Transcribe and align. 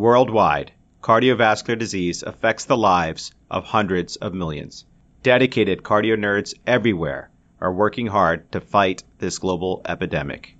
Worldwide, 0.00 0.72
cardiovascular 1.02 1.78
disease 1.78 2.22
affects 2.22 2.64
the 2.64 2.78
lives 2.78 3.32
of 3.50 3.64
hundreds 3.64 4.16
of 4.16 4.32
millions. 4.32 4.86
Dedicated 5.22 5.82
cardio 5.82 6.16
nerds 6.16 6.54
everywhere 6.66 7.28
are 7.60 7.70
working 7.70 8.06
hard 8.06 8.50
to 8.52 8.62
fight 8.62 9.04
this 9.18 9.38
global 9.38 9.82
epidemic. 9.86 10.56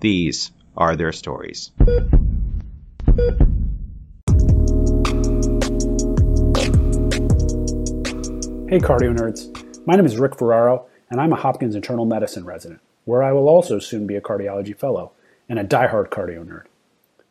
These 0.00 0.50
are 0.76 0.96
their 0.96 1.12
stories. 1.12 1.70
Hey, 8.66 8.80
cardio 8.80 9.16
nerds. 9.16 9.86
My 9.86 9.94
name 9.94 10.04
is 10.04 10.18
Rick 10.18 10.36
Ferraro, 10.36 10.86
and 11.10 11.20
I'm 11.20 11.32
a 11.32 11.36
Hopkins 11.36 11.76
internal 11.76 12.06
medicine 12.06 12.44
resident, 12.44 12.80
where 13.04 13.22
I 13.22 13.30
will 13.30 13.48
also 13.48 13.78
soon 13.78 14.08
be 14.08 14.16
a 14.16 14.20
cardiology 14.20 14.76
fellow 14.76 15.12
and 15.48 15.60
a 15.60 15.64
diehard 15.64 16.08
cardio 16.08 16.44
nerd. 16.44 16.64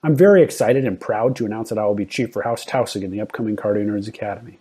I'm 0.01 0.15
very 0.15 0.41
excited 0.41 0.85
and 0.85 0.99
proud 0.99 1.35
to 1.35 1.45
announce 1.45 1.67
that 1.69 1.77
I 1.77 1.85
will 1.85 1.93
be 1.93 2.05
chief 2.05 2.31
for 2.31 2.43
House 2.43 2.63
Taussig 2.63 3.03
in 3.03 3.11
the 3.11 3.19
upcoming 3.19 3.57
Cardio 3.57 3.85
Nerds 3.85 4.07
Academy. 4.07 4.57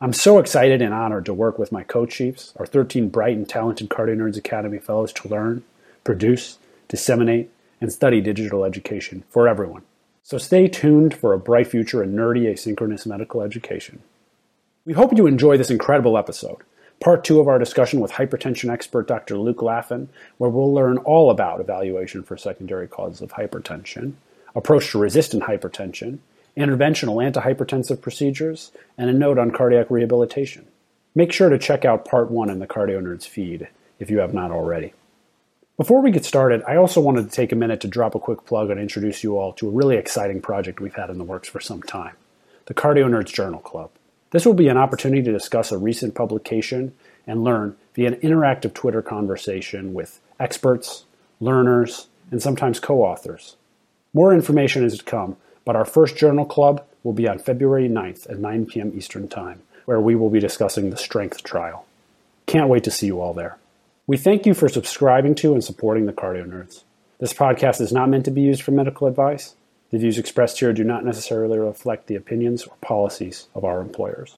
I'm 0.00 0.12
so 0.12 0.38
excited 0.38 0.80
and 0.80 0.94
honored 0.94 1.24
to 1.24 1.34
work 1.34 1.58
with 1.58 1.72
my 1.72 1.82
co-chiefs, 1.82 2.52
our 2.56 2.66
13 2.66 3.08
bright 3.08 3.36
and 3.36 3.48
talented 3.48 3.88
Cardio 3.88 4.16
Nerds 4.16 4.36
Academy 4.36 4.78
fellows 4.78 5.12
to 5.14 5.28
learn, 5.28 5.64
produce, 6.04 6.58
disseminate, 6.86 7.50
and 7.80 7.92
study 7.92 8.20
digital 8.20 8.64
education 8.64 9.24
for 9.28 9.48
everyone. 9.48 9.82
So 10.22 10.38
stay 10.38 10.68
tuned 10.68 11.14
for 11.14 11.32
a 11.32 11.38
bright 11.38 11.66
future 11.66 12.00
in 12.00 12.14
nerdy 12.14 12.44
asynchronous 12.44 13.06
medical 13.06 13.42
education. 13.42 14.02
We 14.84 14.92
hope 14.92 15.16
you 15.16 15.26
enjoy 15.26 15.56
this 15.56 15.70
incredible 15.70 16.16
episode, 16.16 16.58
part 17.00 17.24
two 17.24 17.40
of 17.40 17.48
our 17.48 17.58
discussion 17.58 17.98
with 17.98 18.12
hypertension 18.12 18.70
expert 18.70 19.08
Dr. 19.08 19.36
Luke 19.36 19.62
Laffin, 19.62 20.06
where 20.38 20.50
we'll 20.50 20.72
learn 20.72 20.98
all 20.98 21.32
about 21.32 21.60
evaluation 21.60 22.22
for 22.22 22.36
secondary 22.36 22.86
causes 22.86 23.20
of 23.20 23.32
hypertension, 23.32 24.12
approach 24.56 24.90
to 24.90 24.98
resistant 24.98 25.44
hypertension, 25.44 26.18
interventional 26.56 27.22
antihypertensive 27.22 28.00
procedures, 28.00 28.72
and 28.98 29.08
a 29.08 29.12
note 29.12 29.38
on 29.38 29.50
cardiac 29.52 29.90
rehabilitation. 29.90 30.66
Make 31.14 31.32
sure 31.32 31.48
to 31.48 31.58
check 31.58 31.84
out 31.84 32.04
part 32.04 32.30
one 32.30 32.50
in 32.50 32.58
the 32.58 32.66
Cardio 32.66 33.00
Nerds 33.00 33.28
feed 33.28 33.68
if 33.98 34.10
you 34.10 34.18
have 34.18 34.34
not 34.34 34.50
already. 34.50 34.92
Before 35.76 36.00
we 36.00 36.10
get 36.10 36.24
started, 36.24 36.62
I 36.66 36.76
also 36.76 37.02
wanted 37.02 37.24
to 37.24 37.36
take 37.36 37.52
a 37.52 37.56
minute 37.56 37.82
to 37.82 37.88
drop 37.88 38.14
a 38.14 38.18
quick 38.18 38.46
plug 38.46 38.70
and 38.70 38.80
introduce 38.80 39.22
you 39.22 39.36
all 39.36 39.52
to 39.54 39.68
a 39.68 39.70
really 39.70 39.96
exciting 39.96 40.40
project 40.40 40.80
we've 40.80 40.94
had 40.94 41.10
in 41.10 41.18
the 41.18 41.24
works 41.24 41.48
for 41.48 41.60
some 41.60 41.82
time 41.82 42.14
the 42.64 42.74
Cardio 42.74 43.08
Nerds 43.08 43.32
Journal 43.32 43.60
Club. 43.60 43.90
This 44.32 44.44
will 44.44 44.54
be 44.54 44.66
an 44.66 44.76
opportunity 44.76 45.22
to 45.22 45.32
discuss 45.32 45.70
a 45.70 45.78
recent 45.78 46.16
publication 46.16 46.94
and 47.26 47.44
learn 47.44 47.76
via 47.94 48.08
an 48.08 48.16
interactive 48.16 48.74
Twitter 48.74 49.02
conversation 49.02 49.94
with 49.94 50.18
experts, 50.40 51.04
learners, 51.40 52.08
and 52.30 52.42
sometimes 52.42 52.80
co 52.80 53.02
authors. 53.02 53.56
More 54.16 54.32
information 54.32 54.82
is 54.82 54.96
to 54.96 55.04
come, 55.04 55.36
but 55.66 55.76
our 55.76 55.84
first 55.84 56.16
journal 56.16 56.46
club 56.46 56.82
will 57.02 57.12
be 57.12 57.28
on 57.28 57.38
February 57.38 57.86
9th 57.86 58.30
at 58.30 58.38
9 58.38 58.64
p.m. 58.64 58.94
Eastern 58.96 59.28
Time, 59.28 59.60
where 59.84 60.00
we 60.00 60.14
will 60.14 60.30
be 60.30 60.40
discussing 60.40 60.88
the 60.88 60.96
strength 60.96 61.42
trial. 61.42 61.84
Can't 62.46 62.70
wait 62.70 62.82
to 62.84 62.90
see 62.90 63.04
you 63.04 63.20
all 63.20 63.34
there. 63.34 63.58
We 64.06 64.16
thank 64.16 64.46
you 64.46 64.54
for 64.54 64.70
subscribing 64.70 65.34
to 65.34 65.52
and 65.52 65.62
supporting 65.62 66.06
the 66.06 66.14
Cardio 66.14 66.46
Nerds. 66.46 66.82
This 67.18 67.34
podcast 67.34 67.82
is 67.82 67.92
not 67.92 68.08
meant 68.08 68.24
to 68.24 68.30
be 68.30 68.40
used 68.40 68.62
for 68.62 68.70
medical 68.70 69.06
advice. 69.06 69.54
The 69.90 69.98
views 69.98 70.16
expressed 70.16 70.60
here 70.60 70.72
do 70.72 70.82
not 70.82 71.04
necessarily 71.04 71.58
reflect 71.58 72.06
the 72.06 72.16
opinions 72.16 72.64
or 72.64 72.74
policies 72.80 73.48
of 73.54 73.66
our 73.66 73.82
employers. 73.82 74.34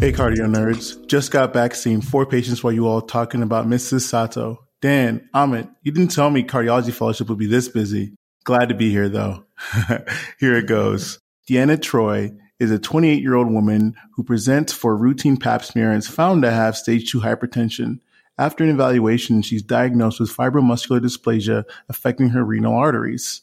Hey, 0.00 0.10
cardio 0.10 0.52
nerds. 0.52 1.06
Just 1.06 1.30
got 1.30 1.52
back 1.52 1.76
seeing 1.76 2.00
four 2.00 2.26
patients 2.26 2.64
while 2.64 2.72
you 2.72 2.88
all 2.88 3.00
talking 3.00 3.40
about 3.40 3.68
Mrs. 3.68 4.00
Sato. 4.00 4.58
Dan, 4.82 5.28
Amit, 5.32 5.70
you 5.82 5.92
didn't 5.92 6.10
tell 6.10 6.28
me 6.28 6.42
cardiology 6.42 6.92
fellowship 6.92 7.28
would 7.28 7.38
be 7.38 7.46
this 7.46 7.68
busy. 7.68 8.14
Glad 8.44 8.68
to 8.68 8.74
be 8.74 8.90
here 8.90 9.08
though. 9.08 9.44
here 10.40 10.56
it 10.56 10.66
goes. 10.66 11.20
Deanna 11.48 11.78
Troi 11.78 12.36
is 12.58 12.72
a 12.72 12.80
28 12.80 13.22
year 13.22 13.36
old 13.36 13.50
woman 13.50 13.94
who 14.14 14.24
presents 14.24 14.72
for 14.72 14.96
routine 14.96 15.36
pap 15.36 15.64
smear 15.64 15.90
and 15.90 16.02
is 16.02 16.08
found 16.08 16.42
to 16.42 16.50
have 16.50 16.76
stage 16.76 17.12
2 17.12 17.20
hypertension. 17.20 18.00
After 18.38 18.64
an 18.64 18.70
evaluation, 18.70 19.42
she's 19.42 19.62
diagnosed 19.62 20.18
with 20.18 20.36
fibromuscular 20.36 21.00
dysplasia 21.00 21.64
affecting 21.88 22.30
her 22.30 22.44
renal 22.44 22.74
arteries. 22.74 23.42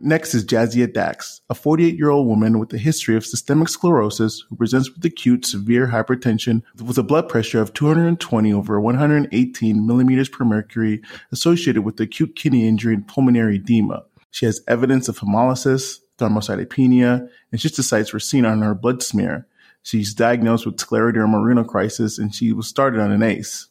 Next 0.00 0.32
is 0.32 0.44
Jadzia 0.44 0.92
Dax, 0.92 1.40
a 1.50 1.56
48 1.56 1.96
year 1.96 2.10
old 2.10 2.28
woman 2.28 2.60
with 2.60 2.72
a 2.72 2.78
history 2.78 3.16
of 3.16 3.26
systemic 3.26 3.68
sclerosis 3.68 4.44
who 4.48 4.54
presents 4.54 4.94
with 4.94 5.04
acute 5.04 5.44
severe 5.44 5.88
hypertension 5.88 6.62
with 6.80 6.98
a 6.98 7.02
blood 7.02 7.28
pressure 7.28 7.60
of 7.60 7.72
220 7.72 8.52
over 8.52 8.80
118 8.80 9.84
millimeters 9.84 10.28
per 10.28 10.44
mercury 10.44 11.02
associated 11.32 11.82
with 11.82 11.98
acute 11.98 12.36
kidney 12.36 12.68
injury 12.68 12.94
and 12.94 13.08
pulmonary 13.08 13.56
edema. 13.56 14.04
She 14.30 14.46
has 14.46 14.62
evidence 14.68 15.08
of 15.08 15.18
hemolysis, 15.18 15.98
thrombocytopenia, 16.18 17.28
and 17.50 17.60
schistocytes 17.60 18.12
were 18.12 18.20
seen 18.20 18.44
on 18.44 18.62
her 18.62 18.76
blood 18.76 19.02
smear. 19.02 19.48
She's 19.82 20.14
diagnosed 20.14 20.64
with 20.64 20.76
scleroderma 20.76 21.44
renal 21.44 21.64
crisis 21.64 22.18
and 22.18 22.32
she 22.32 22.52
was 22.52 22.68
started 22.68 23.00
on 23.00 23.10
an 23.10 23.24
ACE. 23.24 23.67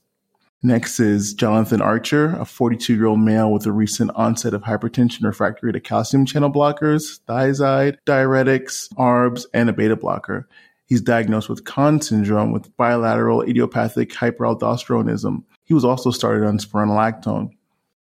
Next 0.63 0.99
is 0.99 1.35
Jonathan 1.35 1.81
Archer, 1.81 2.35
a 2.39 2.43
42 2.43 2.95
year 2.95 3.05
old 3.05 3.19
male 3.19 3.51
with 3.51 3.67
a 3.67 3.71
recent 3.71 4.09
onset 4.15 4.55
of 4.55 4.63
hypertension 4.63 5.23
refractory 5.23 5.71
to 5.71 5.79
calcium 5.79 6.25
channel 6.25 6.51
blockers, 6.51 7.19
thiazide, 7.27 7.97
diuretics, 8.07 8.91
ARBs, 8.95 9.45
and 9.53 9.69
a 9.69 9.73
beta 9.73 9.95
blocker. 9.95 10.47
He's 10.87 11.01
diagnosed 11.01 11.47
with 11.47 11.65
Conn 11.65 12.01
syndrome 12.01 12.51
with 12.51 12.75
bilateral 12.75 13.43
idiopathic 13.43 14.09
hyperaldosteronism. 14.09 15.43
He 15.63 15.75
was 15.75 15.85
also 15.85 16.09
started 16.09 16.47
on 16.47 16.57
spironolactone. 16.57 17.51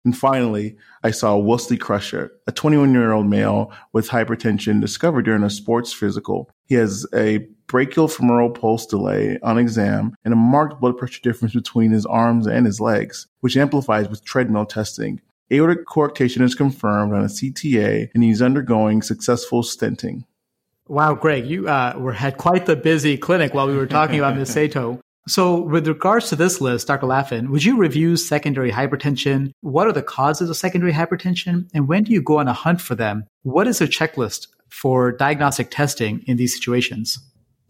And 0.05 0.15
finally, 0.15 0.77
I 1.03 1.09
saw 1.09 1.35
Wesley 1.35 1.77
Crusher, 1.77 2.31
a 2.45 2.51
21 2.51 2.93
year 2.93 3.11
old 3.11 3.25
male 3.25 3.73
with 3.91 4.09
hypertension 4.09 4.79
discovered 4.79 5.23
during 5.23 5.43
a 5.43 5.49
sports 5.49 5.91
physical. 5.91 6.49
He 6.67 6.75
has 6.75 7.07
a 7.13 7.39
brachial 7.67 8.07
femoral 8.07 8.51
pulse 8.51 8.85
delay 8.85 9.39
on 9.41 9.57
exam 9.57 10.15
and 10.23 10.31
a 10.31 10.37
marked 10.37 10.79
blood 10.79 10.97
pressure 10.97 11.21
difference 11.21 11.55
between 11.55 11.89
his 11.91 12.05
arms 12.05 12.45
and 12.45 12.67
his 12.67 12.79
legs, 12.79 13.25
which 13.41 13.57
amplifies 13.57 14.07
with 14.07 14.23
treadmill 14.23 14.67
testing. 14.67 15.21
Aortic 15.51 15.85
coarctation 15.85 16.41
is 16.41 16.53
confirmed 16.53 17.13
on 17.13 17.23
a 17.23 17.27
CTA 17.27 18.09
and 18.13 18.23
he's 18.23 18.41
undergoing 18.41 19.01
successful 19.01 19.63
stenting. 19.63 20.23
Wow, 20.87 21.15
Greg, 21.15 21.47
you 21.47 21.67
uh, 21.67 21.95
were 21.97 22.13
had 22.13 22.37
quite 22.37 22.67
the 22.67 22.75
busy 22.75 23.17
clinic 23.17 23.55
while 23.55 23.67
we 23.67 23.75
were 23.75 23.87
talking 23.87 24.19
about 24.19 24.35
Ms. 24.37 24.51
Sato. 24.51 24.99
So, 25.27 25.59
with 25.59 25.87
regards 25.87 26.29
to 26.29 26.35
this 26.35 26.61
list, 26.61 26.85
Dr. 26.85 27.07
Laffin, 27.07 27.49
would 27.49 27.63
you 27.63 27.77
review 27.77 28.15
secondary 28.15 28.71
hypertension? 28.71 29.51
What 29.61 29.87
are 29.87 29.91
the 29.91 30.03
causes 30.03 30.51
of 30.51 30.57
secondary 30.57 30.93
hypertension? 30.93 31.67
And 31.73 31.87
when 31.87 32.03
do 32.03 32.11
you 32.11 32.21
go 32.21 32.37
on 32.37 32.47
a 32.47 32.53
hunt 32.53 32.79
for 32.79 32.93
them? 32.93 33.25
What 33.41 33.65
is 33.65 33.81
a 33.81 33.87
checklist 33.87 34.47
for 34.69 35.11
diagnostic 35.11 35.71
testing 35.71 36.21
in 36.27 36.37
these 36.37 36.53
situations? 36.53 37.17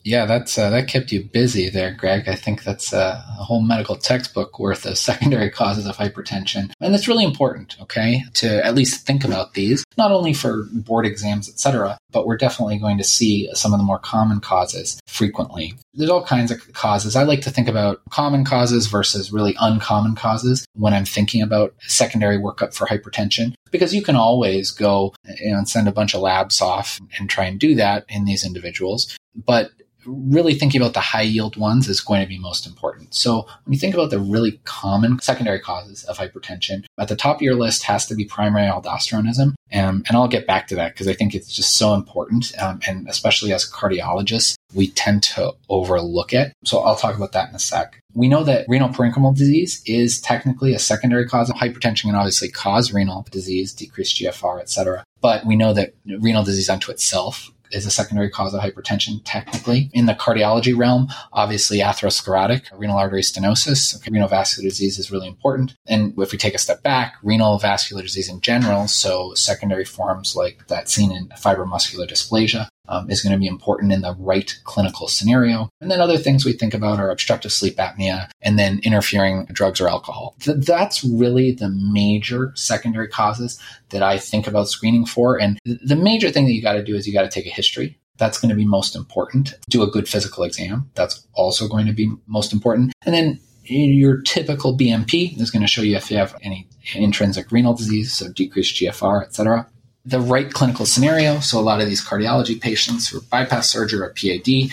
Yeah, 0.06 0.28
that's 0.28 0.56
uh, 0.60 0.70
that 0.70 0.88
kept 0.88 1.12
you 1.12 1.24
busy 1.24 1.68
there, 1.68 1.92
Greg. 1.92 2.30
I 2.30 2.36
think 2.36 2.64
that's 2.64 2.94
uh, 2.94 3.24
a 3.40 3.44
whole 3.44 3.64
medical 3.64 3.96
textbook 3.96 4.60
worth 4.60 4.86
of 4.86 4.98
secondary 5.00 5.50
causes 5.50 5.88
of 5.88 5.98
hypertension, 5.98 6.72
and 6.80 6.94
it's 6.94 7.08
really 7.08 7.26
important. 7.26 7.76
Okay, 7.82 8.22
to 8.36 8.64
at 8.64 8.76
least 8.76 9.06
think 9.08 9.26
about 9.26 9.56
these, 9.56 9.84
not 9.98 10.12
only 10.12 10.32
for 10.32 10.68
board 10.72 11.08
exams, 11.08 11.50
etc., 11.50 11.98
but 12.12 12.28
we're 12.28 12.38
definitely 12.38 12.78
going 12.78 13.00
to 13.00 13.04
see 13.04 13.50
some 13.54 13.74
of 13.74 13.80
the 13.80 13.84
more 13.84 13.98
common 13.98 14.40
causes 14.42 15.00
frequently. 15.08 15.74
There's 15.96 16.12
all 16.12 16.24
kinds 16.24 16.52
of 16.52 16.72
causes. 16.74 17.16
I 17.16 17.24
like 17.24 17.42
to 17.42 17.50
think 17.50 17.68
about 17.68 18.02
common 18.12 18.46
causes 18.46 18.86
versus 18.86 19.34
really 19.34 19.56
uncommon 19.60 20.14
causes 20.14 20.68
when 20.76 20.94
I'm 20.94 21.06
thinking 21.06 21.42
about 21.42 21.74
secondary 21.80 22.38
workup 22.38 22.76
for 22.76 22.86
hypertension, 22.86 23.56
because 23.72 23.96
you 23.96 24.04
can 24.04 24.16
always 24.16 24.70
go 24.70 25.16
and 25.44 25.68
send 25.68 25.88
a 25.88 25.92
bunch 25.92 26.14
of 26.14 26.22
labs 26.22 26.62
off 26.62 27.00
and 27.18 27.28
try 27.28 27.46
and 27.46 27.60
do 27.60 27.74
that 27.74 28.06
in 28.08 28.26
these 28.26 28.46
individuals. 28.46 29.18
But 29.36 29.72
really 30.06 30.54
thinking 30.54 30.82
about 30.82 30.94
the 30.94 31.00
high 31.00 31.22
yield 31.22 31.58
ones 31.58 31.88
is 31.88 32.02
going 32.02 32.22
to 32.22 32.28
be 32.28 32.40
most 32.40 32.66
important. 32.66 33.14
So 33.14 33.48
when 33.64 33.74
you 33.74 33.80
think 33.80 33.94
about 33.94 34.10
the 34.10 34.20
really 34.20 34.60
common 34.64 35.20
secondary 35.20 35.60
causes 35.60 36.04
of 36.06 36.18
hypertension, 36.18 36.86
at 36.98 37.08
the 37.08 37.16
top 37.16 37.38
of 37.38 37.42
your 37.42 37.56
list 37.56 37.84
has 37.84 38.06
to 38.08 38.16
be 38.16 38.26
primary 38.26 38.68
aldosteronism. 38.68 39.56
Um, 39.74 40.04
and 40.08 40.12
I'll 40.12 40.28
get 40.28 40.48
back 40.48 40.68
to 40.68 40.76
that 40.76 40.94
because 40.94 41.08
I 41.08 41.14
think 41.14 41.34
it's 41.34 41.54
just 41.54 41.78
so 41.78 41.94
important. 41.94 42.54
Um, 42.62 42.80
and 42.88 43.08
especially 43.10 43.52
as 43.52 43.70
cardiologists, 43.70 44.56
we 44.74 44.90
tend 44.90 45.24
to 45.24 45.54
overlook 45.70 46.34
it. 46.34 46.54
So 46.64 46.80
I'll 46.80 46.96
talk 46.96 47.16
about 47.16 47.32
that 47.32 47.50
in 47.50 47.56
a 47.56 47.60
sec. 47.60 48.00
We 48.14 48.28
know 48.30 48.44
that 48.44 48.66
renal 48.70 48.90
parenchymal 48.90 49.36
disease 49.36 49.82
is 49.86 50.22
technically 50.22 50.74
a 50.74 50.80
secondary 50.80 51.28
cause 51.28 51.50
of 51.50 51.58
hypertension 51.58 52.06
and 52.06 52.16
obviously 52.16 52.50
cause 52.50 52.94
renal 52.94 53.26
disease, 53.32 53.74
decreased 53.74 54.22
GFR, 54.22 54.62
etc. 54.62 55.04
But 55.22 55.46
we 55.46 55.56
know 55.56 55.74
that 55.74 55.96
renal 56.06 56.44
disease 56.44 56.70
unto 56.70 56.92
itself 56.92 57.52
is 57.76 57.86
a 57.86 57.92
secondary 57.92 58.30
cause 58.30 58.54
of 58.54 58.62
hypertension, 58.62 59.22
technically. 59.26 59.90
In 59.94 60.06
the 60.06 60.14
cardiology 60.14 60.76
realm, 60.76 61.10
obviously 61.34 61.80
atherosclerotic 61.80 62.64
renal 62.74 62.98
artery 62.98 63.22
stenosis, 63.22 64.02
renal 64.10 64.28
vascular 64.28 64.70
disease 64.70 64.98
is 64.98 65.12
really 65.12 65.28
important. 65.28 65.76
And 65.86 66.14
if 66.18 66.32
we 66.32 66.38
take 66.38 66.56
a 66.56 66.60
step 66.60 66.82
back, 66.84 67.16
renal 67.22 67.60
vascular 67.60 68.02
disease 68.02 68.30
in 68.30 68.42
general, 68.42 68.88
so 68.88 69.34
secondary 69.34 69.86
forms 69.86 70.36
like 70.36 70.68
that 70.68 70.90
seen 70.90 71.12
in 71.12 71.28
fibromuscular 71.30 72.10
dysplasia, 72.10 72.68
um, 72.88 73.10
is 73.10 73.22
going 73.22 73.34
to 73.34 73.40
be 73.40 73.48
important 73.48 73.92
in 73.92 74.02
the 74.02 74.16
right 74.20 74.58
clinical 74.64 75.08
scenario. 75.08 75.70
And 75.82 75.92
then 75.92 76.02
other 76.02 76.18
things 76.18 76.46
we 76.46 76.54
think 76.54 76.74
about 76.74 77.00
are 77.00 77.10
obstructive 77.10 77.52
sleep 77.52 77.78
apnea 77.78 78.30
and 78.42 78.58
then 78.58 78.80
interfering 78.84 79.46
drugs 79.52 79.82
or 79.82 79.88
alcohol. 79.88 80.36
Th- 80.40 80.58
that's 80.58 81.04
really 81.04 81.52
the 81.52 81.70
major 81.70 82.52
secondary 82.56 83.08
causes 83.08 83.60
that 83.90 84.04
I 84.04 84.18
think 84.18 84.48
about 84.48 84.70
screening 84.70 85.06
for. 85.06 85.40
And 85.40 85.60
th- 85.66 85.80
the 85.84 85.96
major 85.96 86.32
thing 86.32 86.46
that 86.46 86.54
you 86.54 86.62
got 86.62 86.74
to 86.74 86.84
do 86.84 86.96
is 86.96 87.08
you 87.08 87.14
got 87.14 87.24
to 87.24 87.30
take 87.30 87.48
a 87.48 87.56
history. 87.56 87.98
That's 88.18 88.40
going 88.40 88.50
to 88.50 88.56
be 88.56 88.66
most 88.66 88.96
important. 88.96 89.56
Do 89.70 89.84
a 89.84 89.92
good 89.92 90.08
physical 90.08 90.44
exam. 90.44 90.90
That's 90.96 91.28
also 91.34 91.68
going 91.68 91.86
to 91.88 91.94
be 91.94 92.12
most 92.28 92.54
important. 92.54 92.94
And 93.06 93.14
then 93.14 93.40
your 93.66 94.22
typical 94.22 94.78
BMP 94.78 95.40
is 95.42 95.52
going 95.52 95.64
to 95.64 95.68
show 95.68 95.82
you 95.82 95.98
if 95.98 96.10
you 96.10 96.18
have 96.18 96.36
any 96.42 96.68
intrinsic 96.94 97.52
renal 97.52 97.74
disease, 97.74 98.14
so 98.14 98.32
decreased 98.32 98.76
GFR, 98.76 99.24
et 99.24 99.34
cetera 99.34 99.68
the 100.06 100.22
right 100.22 100.54
clinical 100.54 100.86
scenario. 100.86 101.40
So 101.40 101.60
a 101.60 101.62
lot 101.62 101.82
of 101.82 101.88
these 101.88 102.06
cardiology 102.06 102.62
patients 102.62 103.08
who 103.08 103.18
are 103.18 103.22
bypass 103.22 103.70
surgery 103.70 104.02
or 104.02 104.14
PAD, 104.14 104.72